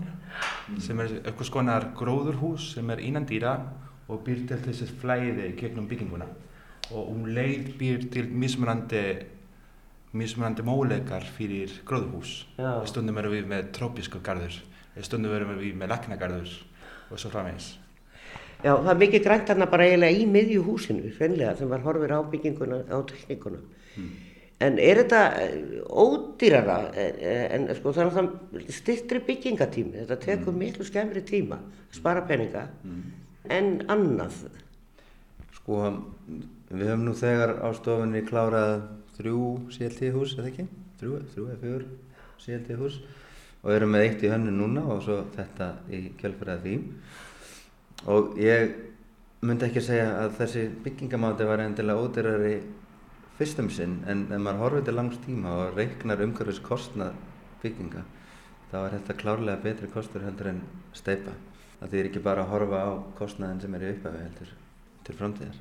[0.85, 3.57] sem er eitthvað skonar gróðurhús sem er innan dýra
[4.09, 6.29] og býr til þessi flæði gegnum bygginguna
[6.93, 9.03] og um leið býr til mismunandi
[10.17, 12.47] mismunandi móleikar fyrir gróðurhús.
[12.89, 14.57] Stundum erum við með trópísku garður,
[15.05, 16.55] stundum erum við með laknagarður
[17.13, 17.75] og svo framvegis.
[18.59, 22.11] Já, það er mikið grænt þarna bara eiginlega í miðju húsinu, fennlega, sem var horfir
[22.11, 23.61] á bygginguna, á tekníkuna.
[23.95, 24.09] Mm.
[24.67, 25.53] En er þetta eh,
[25.87, 30.59] ódýrara, en, en sko það er alltaf styrtri byggingatími, þetta tekur mm.
[30.65, 31.61] miklu skemmri tíma,
[31.95, 33.05] spara peninga, mm.
[33.55, 34.41] en annað?
[35.61, 35.85] Sko,
[36.71, 38.75] við höfum nú þegar á stofunni klárað
[39.19, 40.67] þrjú CLT hús, eða ekki?
[41.01, 41.87] Þrjú, þrjú eða fjögur
[42.45, 43.01] CLT hús.
[43.65, 46.77] Og erum með eitt í hönnu núna og svo þetta í kjölfræða því.
[48.15, 48.77] Og ég
[49.41, 52.55] myndi ekki segja að þessi byggingamáti var endilega ódyrari
[53.39, 57.15] fyrstum sinn en ef maður horfið til langs tíma og reiknar umhverfis kostnað
[57.63, 58.03] bygginga
[58.73, 61.37] þá er þetta klárlega betri kostur heldur en steipa
[61.79, 64.55] það þýr ekki bara að horfa á kostnaðin sem er í upphafi heldur
[65.07, 65.61] til framtíðar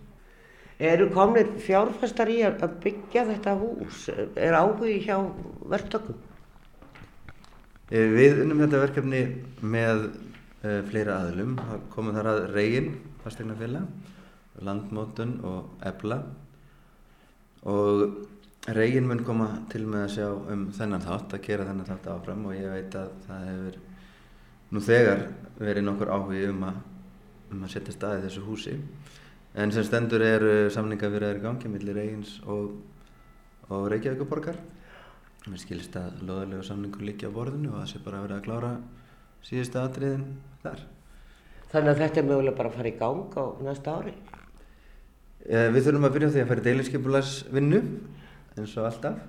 [0.77, 4.03] Eru komnir fjárfæstar í að byggja þetta hús?
[4.37, 5.15] Er áhugi hjá
[5.73, 6.19] verktökum?
[7.89, 9.21] Við unnum þetta verkefni
[9.63, 11.57] með uh, fleira aðlum.
[11.95, 12.91] Komum þar að reygin,
[13.23, 13.89] fastegnafélag,
[14.61, 16.21] landmótun og ebla
[17.67, 18.03] og
[18.77, 22.45] reygin mun koma til með að sjá um þennan þátt, að gera þennan þátt áfram
[22.47, 23.77] og ég veit að það hefur
[24.67, 25.21] nú þegar
[25.57, 26.81] verið nokkur áhugi um að,
[27.55, 28.75] um að setja staði þessu húsi
[29.57, 30.43] en sem stendur er
[30.73, 32.75] samninga verið í gangi millir reygins og,
[33.73, 34.59] og Reykjavíkuborgar
[35.47, 38.47] mér skilist að loðalegu samningur líka á borðinu og það sé bara að vera að
[38.47, 38.71] klára
[39.47, 40.25] síðustu atriðin
[40.63, 40.81] þar.
[41.71, 44.13] Þannig að þetta er mögulega bara að fara í gang á næsta ári?
[45.47, 47.81] Eh, við þurfum að byrja því að fara í deilinskipularsvinnu
[48.57, 49.23] eins og alltaf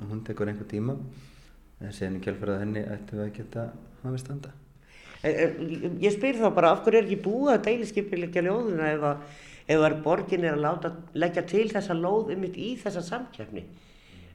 [0.00, 0.96] og hún tekur einhver tíma
[1.80, 3.66] en séðan í kjálfærað henni ættum við að geta
[4.04, 4.54] hafið standa.
[5.20, 9.24] Ég spyr þá bara af hverju er ekki búið að deilinskipulegja ljóðuna ef að,
[9.70, 13.64] ef borgin er að láta, leggja til þessa lóð um í þessa samkjöfni?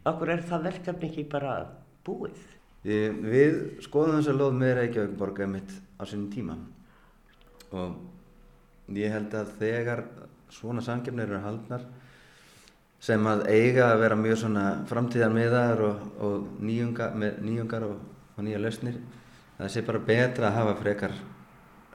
[0.06, 1.56] Hverju er það verkefni ekki bara
[2.06, 2.38] búið?
[2.86, 3.56] Við, við
[3.86, 6.58] skoðum þessa lóð með Reykjavík borga mitt á sínum tíma
[7.76, 10.04] og ég held að þegar
[10.54, 11.88] svona samkjöfnir eru haldnar
[13.02, 18.00] sem að eiga að vera mjög svona framtíðar miðar og, og nýjunga, nýjungar og,
[18.38, 19.02] og nýja lausnir
[19.58, 21.18] það sé bara betra að hafa frekar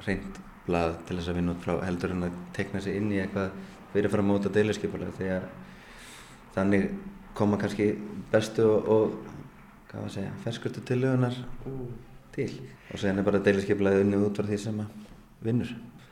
[0.06, 3.20] reynd blað til þess að vinna út frá heldur en að tekna sig inn í
[3.22, 3.54] eitthvað
[3.94, 5.48] fyrirfram móta deiliskypulega því að
[6.54, 6.86] þannig
[7.38, 7.92] koma kannski
[8.32, 9.30] bestu og, og
[9.90, 11.36] hvað var að segja, ferskustu tilögunar
[11.66, 11.86] mm.
[12.34, 12.50] til
[12.90, 15.06] og sen er bara deiliskypulega unni út frá því sem að
[15.44, 15.70] vinnur.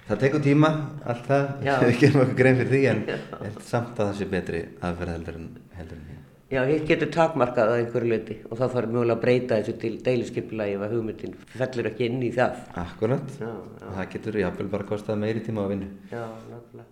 [0.08, 0.70] Það tekur tíma,
[1.04, 1.48] allt það,
[1.84, 3.02] við gerum okkur grein fyrir því en
[3.72, 6.17] samt að það sé betri aðferð heldur en heldur en hér.
[6.48, 9.90] Já, hitt getur takmarkað að einhverju löti og þá þarf mjögulega að breyta þessu til
[10.06, 12.62] deiliskypulagi ef að hugmyndin fellur ekki inn í það.
[12.80, 13.88] Akkurat, já, já.
[13.98, 15.90] það getur jáfnvel bara kostað meiri tíma á vinnu.
[16.08, 16.86] Já, náttúrulega.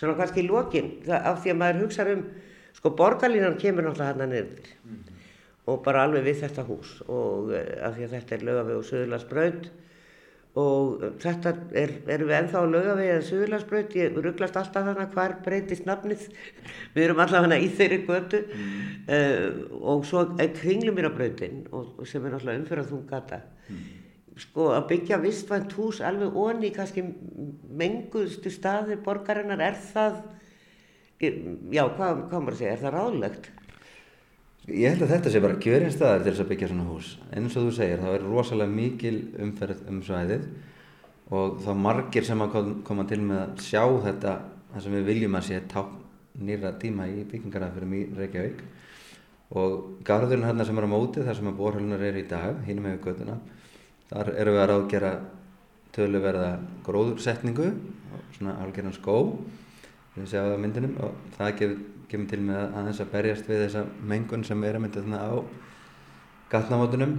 [0.00, 2.24] Svona kannski í lokin, af því að maður hugsa um,
[2.80, 5.22] sko borgarlínan kemur náttúrulega hann að nefndir mm.
[5.70, 8.86] og bara alveg við þetta hús og eh, af því að þetta er lögafeg og
[8.90, 9.70] söðurlandsbrönd
[10.58, 15.12] og þetta er, erum við ennþá að löga við að Suðurlandsbröð, ég rugglast alltaf þannig
[15.14, 16.24] hvar breytist nafnið
[16.96, 18.80] við erum allavega í þeirri götu mm.
[19.14, 19.46] uh,
[19.92, 21.62] og svo er kringlumýrabröðin
[22.02, 23.86] sem er náttúrulega umfyrðað þú gata mm.
[24.46, 27.06] sko að byggja vistvænt hús alveg onni kannski
[27.70, 30.18] menguðstu staði borgarinnar er það
[31.20, 33.50] já, hvað, hvað maður segja, er það ráðlegt?
[34.70, 37.14] Ég held að þetta sé bara kjörinn staðar til þess að byggja svona hús.
[37.34, 40.44] Eins og þú segir, það er rosalega mikil umferð um svæðið
[41.34, 44.34] og þá margir sem að koma til með að sjá þetta,
[44.70, 45.98] það sem við viljum að sé tákn
[46.46, 48.62] nýra tíma í byggingarafyrum í Reykjavík
[49.60, 52.86] og garðurinn hérna sem er á móti, þar sem að borhölunar er í dag, hínum
[52.86, 53.38] hefur göttuna,
[54.12, 55.14] þar eru við að ráðgera
[55.94, 56.50] töluverða
[56.86, 57.72] gróðursetningu,
[58.36, 59.16] svona algjörðan skó,
[60.14, 61.80] við séum það á myndinum og það gefur
[62.10, 65.20] kemur til með að aðeins að berjast við þessa mengun sem er að mynda þarna
[65.22, 65.32] á
[66.50, 67.18] gatnamótunum.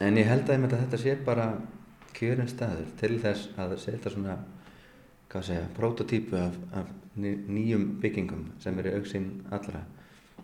[0.00, 1.52] En ég held að þetta sé bara
[2.16, 4.38] kjörinn staður til þess að setja svona
[5.30, 9.84] segja, prototýpu af, af nýjum byggingum sem eru auksinn allra.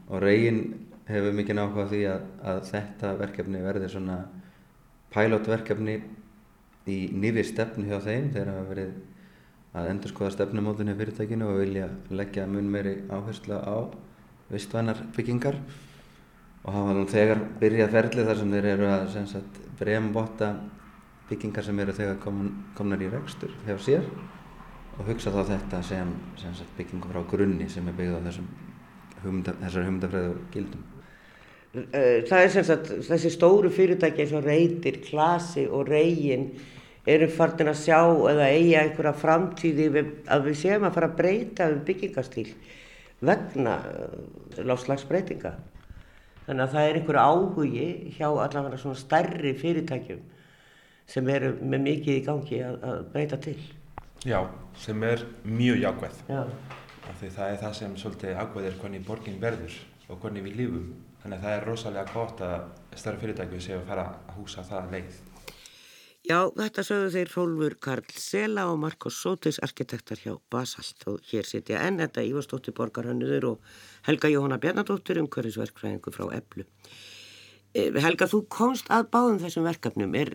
[0.07, 0.61] Og reygin
[1.09, 4.21] hefur mikið náhuga því að, að þetta verkefni verði svona
[5.15, 5.97] pilotverkefni
[6.87, 8.95] í nýri stefnu hjá þeim þegar það verið
[9.77, 13.77] að endur skoða stefnumótunni fyrirtækinu og vilja leggja mun meiri áherslu á
[14.51, 15.59] vistvænar byggingar
[16.65, 19.37] og hafa nú þegar byrjað ferlið þar sem þeir eru að
[19.79, 20.55] brembotta
[21.29, 24.09] byggingar sem eru þegar komin, komnar í rekstur hjá sér
[24.97, 28.21] og hugsa þá þetta sem, sem sagt, byggingum frá grunni sem er byggð á
[29.25, 30.85] hugmynda, þessar hugmyndafræðu gildum.
[31.77, 36.51] Eh, það er sem sagt þessi stóru fyrirtæki eins og reytir, klasi og reygin
[37.07, 38.01] eru farnir að sjá
[38.33, 39.87] eða eiga einhverja framtíði
[40.27, 42.49] að við séum að fara að breyta um byggingastíl
[43.27, 45.53] vegna uh, láslagsbreytinga.
[46.47, 47.87] Þannig að það er einhverju áhugi
[48.17, 50.25] hjá allavega svona stærri fyrirtækjum
[51.07, 53.59] sem eru með mikið í gangi að, að breyta til.
[54.27, 54.41] Já,
[54.83, 56.23] sem er mjög jákvæð.
[56.31, 56.43] Já.
[57.17, 59.77] Því það er það sem svolítið ákveðir hvernig borgin verður
[60.11, 60.89] og hvernig við lífum.
[61.23, 64.91] Þannig að það er rosalega gott að stærri fyrirtækjum séu að fara að húsa það
[64.97, 65.21] leið.
[66.27, 71.47] Já, þetta sögðu þeir Rólfur Karl Sela og Marcos Sotis, arkitektar hjá Basalt og hér
[71.47, 73.69] sitja enn þetta Ívarstóttir Borgarhannuður og
[74.09, 76.67] Helga Jóhanna Bjarnadóttir um hverjusverkfræðingu frá Eblu.
[77.79, 80.35] Eh, Helga, þú komst að báðum þessum verkefnum, er,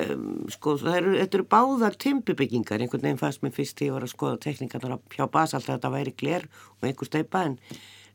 [0.00, 0.26] um,
[0.56, 4.08] sko, eru, þetta eru báðar timpubyggingar, einhvern veginn fannst mér fyrst því að ég var
[4.08, 7.58] að skoða tekníkarnar hjá Basalt að þetta væri gler og einhver steipa en,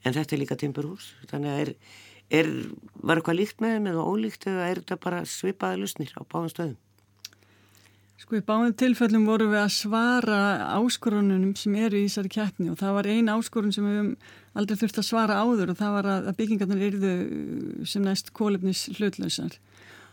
[0.01, 1.75] en þetta er líka timpurhús, þannig að er,
[2.41, 2.55] er,
[2.97, 6.55] var eitthvað líkt með þeim eða ólíkt eða er þetta bara svipaði lusnir á báðum
[6.55, 6.79] stöðum?
[8.21, 10.39] Sko í báðum tilfellum vorum við að svara
[10.75, 14.11] áskorunum sem eru í þessari kjætni og það var eina áskorun sem við hefum
[14.61, 17.13] aldrei þurft að svara áður og það var að byggingarnar eruðu
[17.89, 19.57] sem næst kólefnis hlutlausar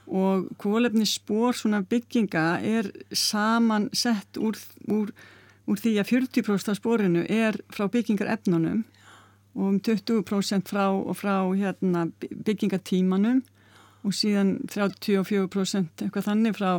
[0.09, 4.57] og kólefnis spór svona bygginga er saman sett úr,
[4.89, 5.13] úr,
[5.69, 8.87] úr því að 40% af spórinu er frá byggingar efnunum
[9.53, 13.45] og um 20% frá, frá hérna, byggingatímanum
[14.07, 16.73] og síðan 34% eitthvað þannig frá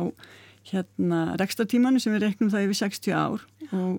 [0.68, 3.46] hérna rekstartímanu sem við reknum það yfir 60 ár.
[3.70, 3.96] Og,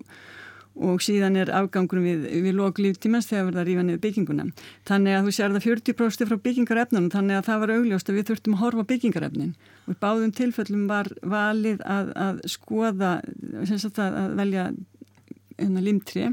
[0.82, 4.45] og síðan er afgangurum við, við lók líftímans þegar verða að rífa niður bygginguna.
[4.88, 8.30] Þannig að þú sér það 40% frá byggingarefnunum, þannig að það var augljóst að við
[8.30, 9.51] þurftum að horfa byggingarefnin.
[9.88, 13.12] Og í báðum tilfellum var valið að, að skoða,
[13.74, 14.70] sagt, að velja
[15.62, 16.30] hérna, limtri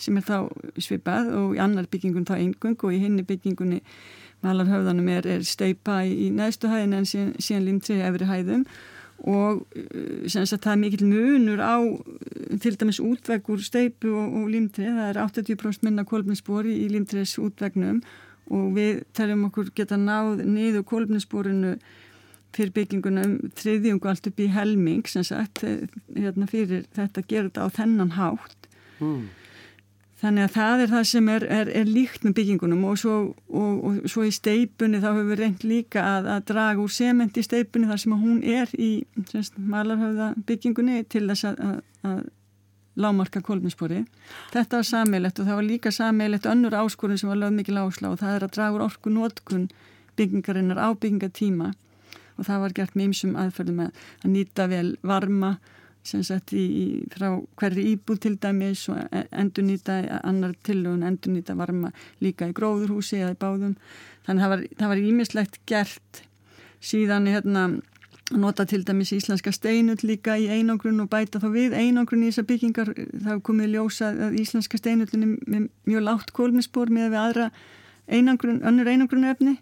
[0.00, 0.36] sem er þá
[0.80, 3.80] svipað og í annar byggingun þá eingung og í henni byggingunni
[4.44, 8.64] malarhauðanum er, er steipa í, í næstu hæðin en síðan, síðan limtri efri hæðum
[9.26, 9.64] og
[10.30, 14.94] sem sagt það er mikill munur á uh, til dæmis útveggur steipu og, og límtrið,
[14.94, 18.02] það er 80% minna kólfninsbóri í límtriðs útvegnum
[18.54, 21.74] og við teljum okkur geta náð niður kólfninsbórinu
[22.56, 25.84] fyrir byggingunum þriðjungu allt upp í helming sem sagt eh,
[26.16, 28.70] hérna, fyrir þetta gerur þetta á þennan hátt
[29.02, 29.26] mm.
[30.18, 33.18] Þannig að það er það sem er, er, er líkt með byggingunum og svo,
[33.54, 37.38] og, og svo í steipunni þá hefur við reynd líka að, að draga úr sement
[37.38, 38.90] í steipunni þar sem hún er í
[39.62, 41.78] malarhauða byggingunni til þess að, að,
[42.10, 42.26] að
[42.98, 44.02] lámarka kolminspori.
[44.50, 48.10] Þetta var sammeilett og það var líka sammeilett önnur áskorun sem var lögð mikil áslá
[48.10, 49.68] og það er að draga úr orku nótkun
[50.18, 51.72] byggingarinnar á byggingatíma
[52.38, 55.58] og það var gert með ymsum aðferðum að nýta vel varma
[56.08, 57.30] sem sett í, frá
[57.60, 61.92] hverri íbúð til dæmis og e, endur nýta annar tilögun, endur nýta varma
[62.24, 63.76] líka í gróðurhúsi eða í báðum.
[64.28, 66.22] Þannig það var ímislegt gert.
[66.84, 67.68] Síðan hérna
[68.36, 72.48] nota til dæmis íslenska steinull líka í einangrun og bæta þá við einangrun í þessar
[72.50, 72.92] byggingar.
[73.24, 77.50] Þá komið ljósa að íslenska steinullin er með mjög látt kólmispor með við aðra
[78.08, 79.58] einangrun, önnur einangrun efni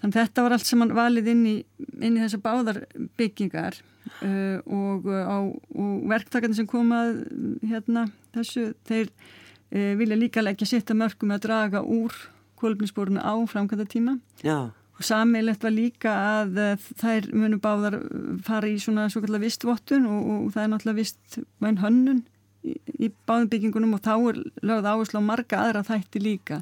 [0.00, 1.56] þannig þetta var allt sem hann valið inn í,
[2.00, 2.80] inn í þessar báðar
[3.18, 3.78] byggingar
[4.20, 7.22] uh, og, uh, og verktakarnir sem komað
[7.64, 12.14] hérna þessu, þeir uh, vilja líka leggja sitt að mörgum að draga úr
[12.60, 14.72] kólfnisborinu á framkvæmda tíma Já.
[14.72, 16.62] og sammeilegt var líka að
[17.00, 18.00] þær munu báðar
[18.46, 22.24] fara í svona svo kallar vistvottun og, og það er náttúrulega vist væn hönnun
[22.64, 26.60] í, í báðum byggingunum og þá er lögð áherslu á marga aðra þætti líka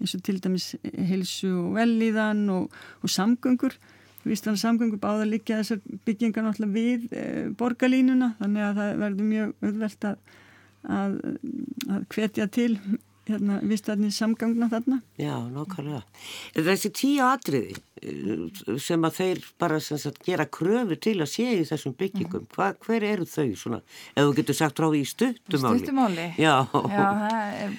[0.00, 0.72] eins og til dæmis
[1.10, 2.70] hilsu og velíðan og,
[3.02, 3.76] og samgöngur
[4.22, 7.22] Víslan samgöngu báða líka þessar byggingar náttúrulega við e,
[7.58, 10.20] borgarlínuna þannig að það verður mjög auðvelt að,
[10.98, 11.16] að,
[11.90, 12.76] að hvetja til
[13.28, 15.00] hérna, víslanir samgangna þarna.
[15.20, 16.02] Já, nákvæmlega.
[16.54, 21.66] Þessi tíu atriði eh, sem að þeir bara sagt, gera kröfu til að sé í
[21.68, 22.50] þessum byggingum, mm.
[22.56, 23.82] Hva, hver eru þau svona?
[24.14, 25.82] Ef þú getur sagt ráði í stuttumáli.
[25.82, 26.28] Stuttumáli?
[26.38, 26.54] Já.
[26.72, 27.78] Já, það er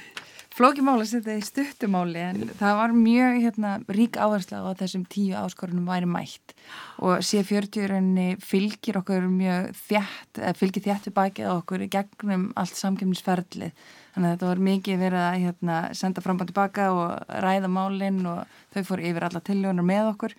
[0.54, 5.34] flókimáli að setja í stuttumáli en það var mjög hérna, rík áhersla á þessum tíu
[5.40, 6.54] áskorunum væri mætt.
[7.02, 13.74] Og C40 fylgir okkur mjög þjætt, fylgir þjætt við bakið okkur gegnum allt samkjöfnisferðlið
[14.14, 18.22] þannig að þetta var mikið verið að hérna, senda fram og tilbaka og ræða málinn
[18.30, 20.36] og þau fór yfir alla tilljónar með okkur.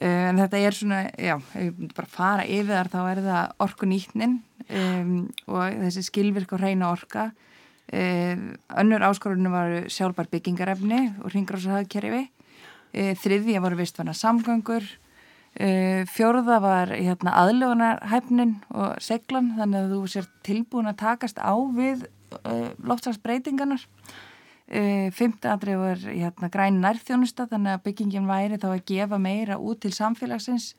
[0.00, 1.36] Eh, en þetta er svona, já,
[1.94, 5.16] bara fara yfir þar þá er það orkunýtnin um,
[5.52, 7.28] og þessi skilvirk og reyna orka
[7.92, 12.22] önnur áskorunum var sjálfbar byggingarefni og ringráðsahagkerfi
[12.94, 14.86] eh, þriðja voru vistvanna samgöngur
[15.60, 21.54] eh, fjórða var hérna, aðlöfunarhæfnin og seglan þannig að þú sér tilbúin að takast á
[21.76, 22.06] við
[22.82, 23.84] loftslagsbreytingarnar.
[25.14, 29.84] Fymta andrið var hérna, græn nærþjónusta þannig að byggingin væri þá að gefa meira út
[29.84, 30.72] til samfélagsins.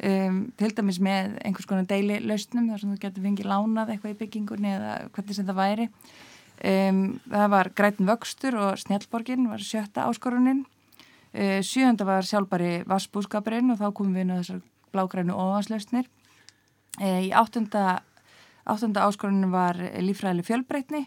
[0.00, 4.14] Um, til dæmis með einhvers konar deili lausnum þar sem þú getur fengið lánað eitthvað
[4.14, 5.86] í byggingunni eða hvernig sem það væri
[6.60, 10.66] Um, það var Grætin Vöxtur og Snjallborgin var sjötta áskorunin.
[11.32, 14.58] Uh, sjönda var sjálfbari Vassbúskapurinn og þá komum við inn á þessar
[14.92, 16.10] blágrænu ofanslausnir.
[17.00, 18.02] Uh, í áttunda,
[18.68, 21.06] áttunda áskorunin var lífræðileg fjölbreytni.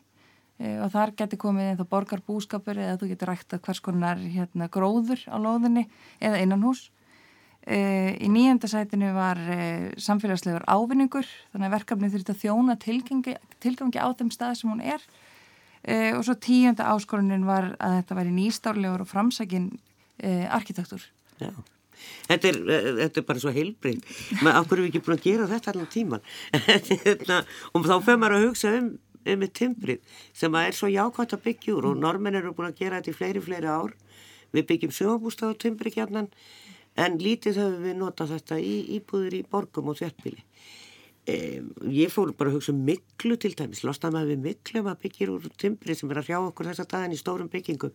[0.58, 4.72] Uh, og þar geti komið eða borgarbúskapur eða þú getur rægt að hvers konar hérna,
[4.74, 5.86] gróður á lóðinni
[6.18, 6.88] eða innan hús
[7.64, 9.40] í nýjönda sætinu var
[9.96, 11.24] samfélagslegur ávinningur
[11.54, 15.06] þannig að verkefni þurfti að þjóna tilgangi, tilgangi á þeim stað sem hún er
[15.84, 19.70] e, og svo tíunda áskorunin var að þetta væri nýstárlegur og framsækin
[20.18, 21.06] e, arkitektur.
[21.40, 21.52] Já.
[22.28, 24.06] Þetta er, eh, þetta er bara svo heilbreynd
[24.42, 26.24] maður okkur við ekki búin að gera þetta allan tíman
[27.06, 27.40] hérna,
[27.72, 28.90] og þá fyrir maður að hugsa um,
[29.34, 33.00] um timbrið sem er svo jákvæmt að byggja úr og normin eru búin að gera
[33.00, 33.96] þetta í fleiri fleiri ár
[34.56, 36.26] við byggjum sjóabústað á timbrið hérna
[37.04, 40.44] en lítið höfum við notað þetta í íbúður í borgum og þjörnbíli
[41.24, 44.98] Um, ég fór bara að hugsa um miklu til dæmis, losna maður við miklu að
[45.06, 47.94] byggjir úr timbri sem er að hrjá okkur þessa daginn í stórum byggingum?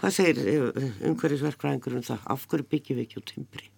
[0.00, 2.24] Hvað segir eh, umhverfisverkfræðingur um það?
[2.34, 3.68] Af hverju byggjum við ekki úr timbri?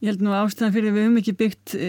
[0.00, 1.88] Ég held nú ástæðan fyrir við höfum ekki byggt e,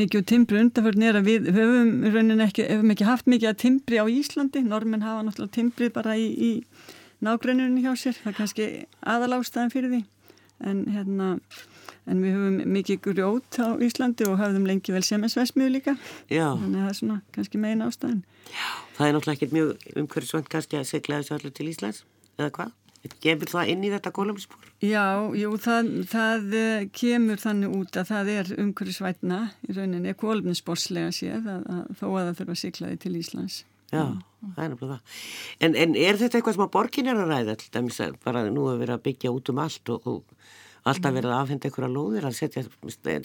[0.00, 3.60] mikið úr timbri undanförn er að við höfum raunin ekki, höfum ekki haft mikið að
[3.66, 6.50] timbri á Íslandi, normin hafa náttúrulega timbri bara í, í
[7.24, 8.66] nágrænunni hjá sér, það er kannski
[9.04, 10.02] aðal ástæðan fyrir því.
[10.68, 11.30] En hérna
[12.06, 15.96] en við höfum mikið grjót á Íslandi og hafðum lengi vel semensvesmiðu líka
[16.30, 16.54] Já.
[16.54, 20.50] þannig að það er svona kannski megin ástæðin Já, það er náttúrulega ekkert mjög umhverfisvönd
[20.52, 22.02] kannski að segla þessu allir til Íslands
[22.38, 22.74] eða hvað?
[23.22, 24.64] Gefur það inn í þetta kólumspor?
[24.82, 25.04] Já,
[25.38, 31.46] jú, það, það eh, kemur þannig út að það er umhverfisvætna í rauninni, kólumspórslega séð
[31.52, 33.60] að, að þó að það þurfa að sigla því til Íslands
[33.92, 34.02] Já,
[34.56, 35.18] það er náttúrulega það.
[35.62, 38.42] En, en er þetta eitthvað sem að borgin er að ræða til dæmis að bara
[38.48, 40.48] nú hefur verið að byggja út um allt og, og
[40.90, 42.64] alltaf verið að afhenda einhverja lóðir að setja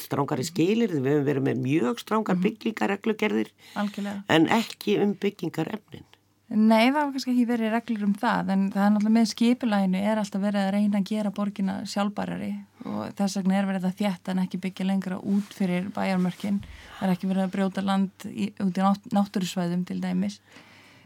[0.01, 3.51] strángari skilir, við hefum verið með mjög strángar byggingareglugerðir
[3.82, 4.24] Algjörlega.
[4.28, 6.07] en ekki um byggingarefnin.
[6.51, 9.99] Nei, það var kannski ekki verið reglur um það en það er náttúrulega með skipulæginu
[10.01, 12.49] er alltaf verið að reyna að gera borgina sjálfbærari
[12.91, 16.59] og þess vegna er verið að þjætta en ekki byggja lengra út fyrir bæjarmörkin.
[16.97, 20.41] Það er ekki verið að brjóta land í, út í nátt, náttúrusvæðum til dæmis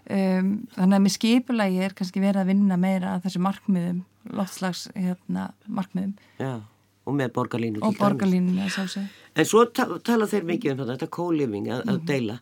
[0.10, 4.03] um, þannig að með skipulægi er kannski verið að vinna meira að þessu markmiðum
[4.36, 6.16] loftslags hérna, markmiðum.
[6.39, 6.62] Já,
[7.06, 7.84] og með borgarlínu.
[7.86, 11.82] og borgarlínunni að sjálfsög En svo ta tala þeir mikið um þetta, þetta co-living, að,
[11.91, 12.36] að deila,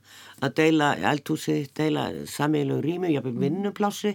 [0.46, 4.12] að deila eldhúsi, deila samíðilegu rými, jáfnveg vinnuplási,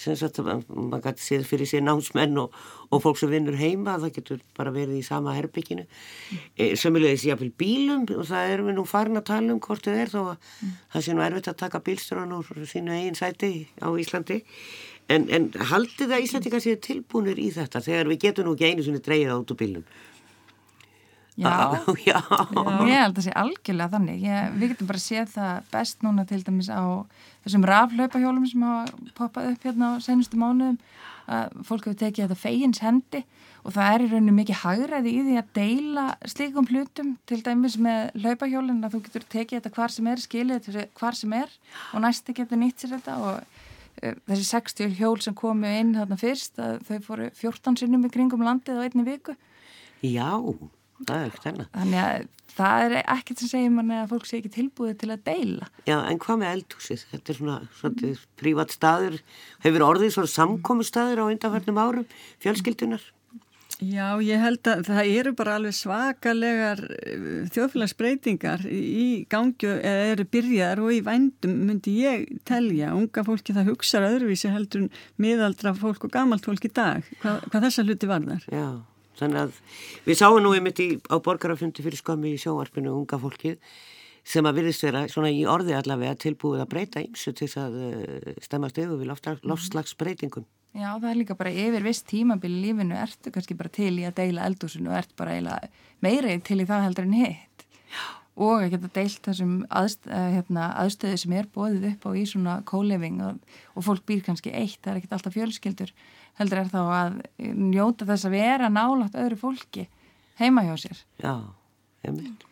[0.00, 2.56] sem sagt maður gæti séð fyrir sér námsmenn og,
[2.88, 5.84] og fólk sem vinnur heima, það getur bara verið í sama herbygginu.
[6.56, 10.00] E, Sömmulegis jáfnveg bílum og það erum við nú farin að tala um hvort þið
[10.06, 10.48] er þó að
[10.94, 14.40] það sé nú erfitt að taka bílstjóran úr sínu eigin sæti á Íslandi.
[15.10, 18.86] En, en haldið það Íslandika séu tilbúinir í þetta þegar við getum nú ekki einu
[18.86, 19.84] sinni dreigið át úr bílum?
[21.42, 22.18] Já, Já.
[22.84, 24.18] ég held að sé algjörlega þannig.
[24.20, 26.82] Ég, við getum bara séð það best núna til dæmis á
[27.46, 30.76] þessum raflaupahjólum sem hafa poppað upp hérna á senustu mánuðum
[31.32, 33.22] að fólk hefur tekið þetta fegins hendi
[33.62, 37.78] og það er í rauninu mikið hagræði í því að deila slíkum hlutum til dæmis
[37.80, 41.52] með laupahjólinn að þú getur tekið þetta hvar sem er, skilið þetta hvar sem er
[41.92, 43.61] og næsti getur nýtt sér þetta og
[44.02, 48.44] þessi 60 hjól sem komu inn þarna fyrst að þau fóru 14 sinnum í kringum
[48.44, 49.36] landið á einni viku
[50.02, 50.42] Já,
[51.06, 51.68] það er ekkert hennar.
[51.76, 55.24] Þannig að það er ekkert sem segir manni að fólk sé ekki tilbúið til að
[55.28, 55.68] deila.
[55.86, 57.04] Já, en hvað með eldhúsið?
[57.12, 59.18] Þetta er svona, svona prívat staður,
[59.62, 62.08] hefur orðið svona samkomi staður á undanfærnum árum,
[62.42, 63.06] fjölskyldunar?
[63.82, 70.26] Já, ég held að það eru bara alveg svakalegar eh, þjóðfélagsbreytingar í gangju eða eru
[70.30, 72.92] byrjar og í vændum myndi ég telja.
[72.94, 74.86] Unga fólki það hugsaður öðruvísi heldur
[75.22, 77.08] miðaldra fólk og gamalt fólk í dag.
[77.24, 78.46] Hvað, hvað þessa hluti var þar?
[78.54, 78.68] Já,
[79.18, 79.58] þannig að
[80.06, 83.58] við sáum nú einmitt í, á borgarafundi fyrir skömmi í sjónvarpinu unga fólkið
[84.22, 87.78] sem að virðist vera svona í orði allavega tilbúið að breyta ymsu til þess að
[87.82, 89.10] uh, stemmast yfir við
[89.42, 90.46] lofslagsbreytingum.
[90.72, 94.16] Já, það er líka bara yfir viss tímabili lífinu ertu kannski bara til í að
[94.22, 95.68] deila eldúsinu og ert bara eiginlega
[96.04, 97.66] meirið til í það heldur en hitt.
[97.92, 98.04] Já.
[98.42, 102.54] Og að geta deilt þessum aðst, hérna, aðstöðu sem er bóðið upp á í svona
[102.64, 103.42] co-living og,
[103.76, 105.92] og fólk býr kannski eitt, það er ekkert alltaf fjölskyldur
[106.40, 107.18] heldur er þá að
[107.52, 109.86] njóta þess að vera nálátt öðru fólki
[110.40, 111.02] heima hjá sér.
[111.20, 111.34] Já,
[112.06, 112.46] ég mynd.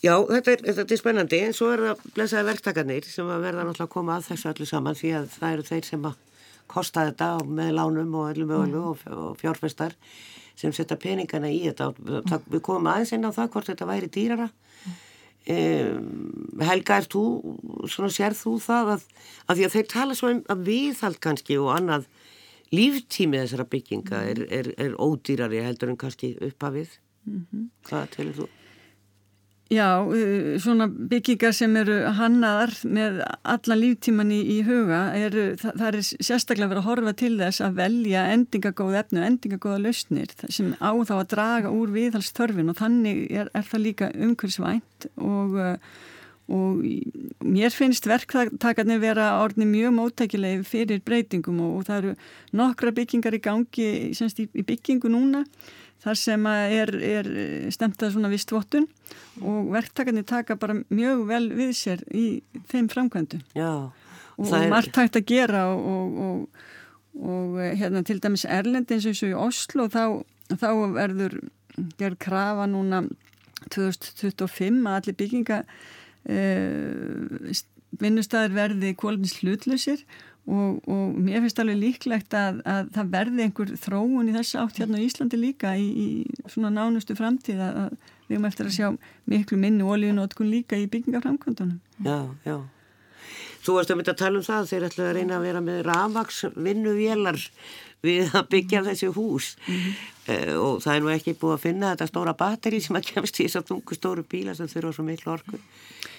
[0.00, 3.86] Já, þetta er, þetta er spennandi en svo er það blessaði verktakarnir sem verða náttúrulega
[3.86, 6.18] að koma að þessu allir saman því að það eru þeir sem að
[6.70, 9.96] kosta þetta með lánum og öllum öllum og, og fjárfestar
[10.58, 14.10] sem setja peningana í þetta og við komum aðeins inn á það hvort þetta væri
[14.12, 16.08] dýrara um,
[16.60, 17.24] Helga, er þú
[17.90, 19.06] svona sér þú það að,
[19.46, 22.08] að því að þeir tala svo um að viðhald kannski og annað
[22.70, 27.68] líftími þessara bygginga er, er, er ódýrari heldur en kannski upphafið mm -hmm.
[27.88, 28.48] hvað telur þú?
[29.70, 30.02] Já,
[30.58, 33.20] svona byggingar sem eru hannaðar með
[33.52, 37.62] alla líftíman í, í huga, eru, það, það er sérstaklega verið að horfa til þess
[37.62, 43.20] að velja endingagóð efnu, endingagóða lausnir sem á þá að draga úr viðhalstörfin og þannig
[43.30, 45.54] er, er það líka umhverfisvænt og,
[46.50, 46.82] og
[47.46, 52.16] mér finnst verktakarnir vera orðni mjög móttækilegi fyrir breytingum og, og það eru
[52.58, 55.44] nokkra byggingar í gangi semst í, í byggingu núna
[56.00, 57.28] þar sem er, er
[57.74, 58.88] stemtað svona vist vottun
[59.40, 62.26] og verktakarnir taka bara mjög vel við sér í
[62.72, 63.90] þeim framkvæmdu Já,
[64.40, 64.68] og er...
[64.72, 69.34] margt hægt að gera og, og, og, og hérna til dæmis Erlend eins og í
[69.36, 70.04] Oslo þá,
[70.56, 71.40] þá verður
[72.00, 73.04] gerð krafa núna
[73.70, 75.62] 2025 að allir bygginga
[76.30, 77.60] eh,
[78.00, 83.74] vinnustæðir verði kólumins hlutlusir Og, og mér finnst alveg líklegt að, að það verði einhver
[83.84, 86.08] þróun í þess átt hérna á Íslandi líka í, í
[86.50, 87.90] svona nánustu framtíð að, að
[88.26, 88.88] við erum eftir að sjá
[89.30, 91.80] miklu minni ólíunótkun líka í byggingaframkvöndunum.
[92.06, 92.56] Já, já.
[93.60, 95.80] Þú varst að mynda að tala um það þeir ætlaði að reyna að vera með
[95.84, 97.40] rafvaks vinnuvélar
[98.00, 99.96] við að byggja þessi hús mm -hmm.
[100.32, 103.40] uh, og það er nú ekki búið að finna þetta stóra batteri sem að kemst
[103.40, 105.60] í þess að tungu stóru bíla sem þurfa svo miklu orku.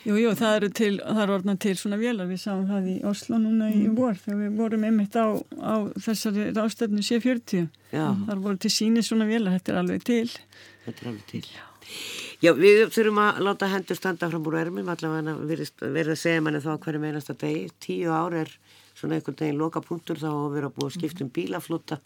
[0.02, 2.96] Jú, jú, það eru til, það eru orðnað til svona vélar, við sáum það í
[3.06, 5.28] Oslo núna í vor þegar við vorum einmitt á,
[5.62, 7.68] á þessari rástefnu C40.
[7.94, 8.08] Já.
[8.28, 10.26] Það voru til síni svona vélar, þetta er alveg til
[10.86, 11.44] þetta er alveg til.
[11.46, 11.68] Já.
[12.42, 16.62] Já, við þurfum að láta hendur standa fram úr ermum, allavega verið að segja manni
[16.64, 17.68] þá hverju meinast að degi.
[17.84, 18.52] Tíu ár er
[18.98, 22.00] svona einhvern deginn loka punktur þá að vera búið að skipta um bílaflota.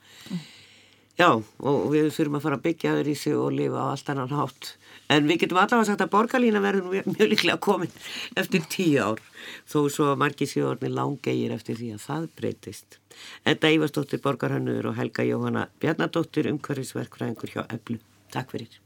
[1.15, 4.09] Já, og við þurfum að fara að byggja öðru í sig og lifa á allt
[4.11, 4.71] annan hátt.
[5.15, 7.93] En við getum allavega sagt að borgarlína verður mjög, líklega komin
[8.35, 9.21] eftir tíu ár,
[9.63, 12.99] þó svo margir sjóðarnir langegir eftir því að það breytist.
[13.47, 18.01] Þetta Ívarsdóttir Borgarhannur og Helga Jóhanna Bjarnadóttir umhverfisverkfræðingur hjá Eblu.
[18.35, 18.84] Takk fyrir.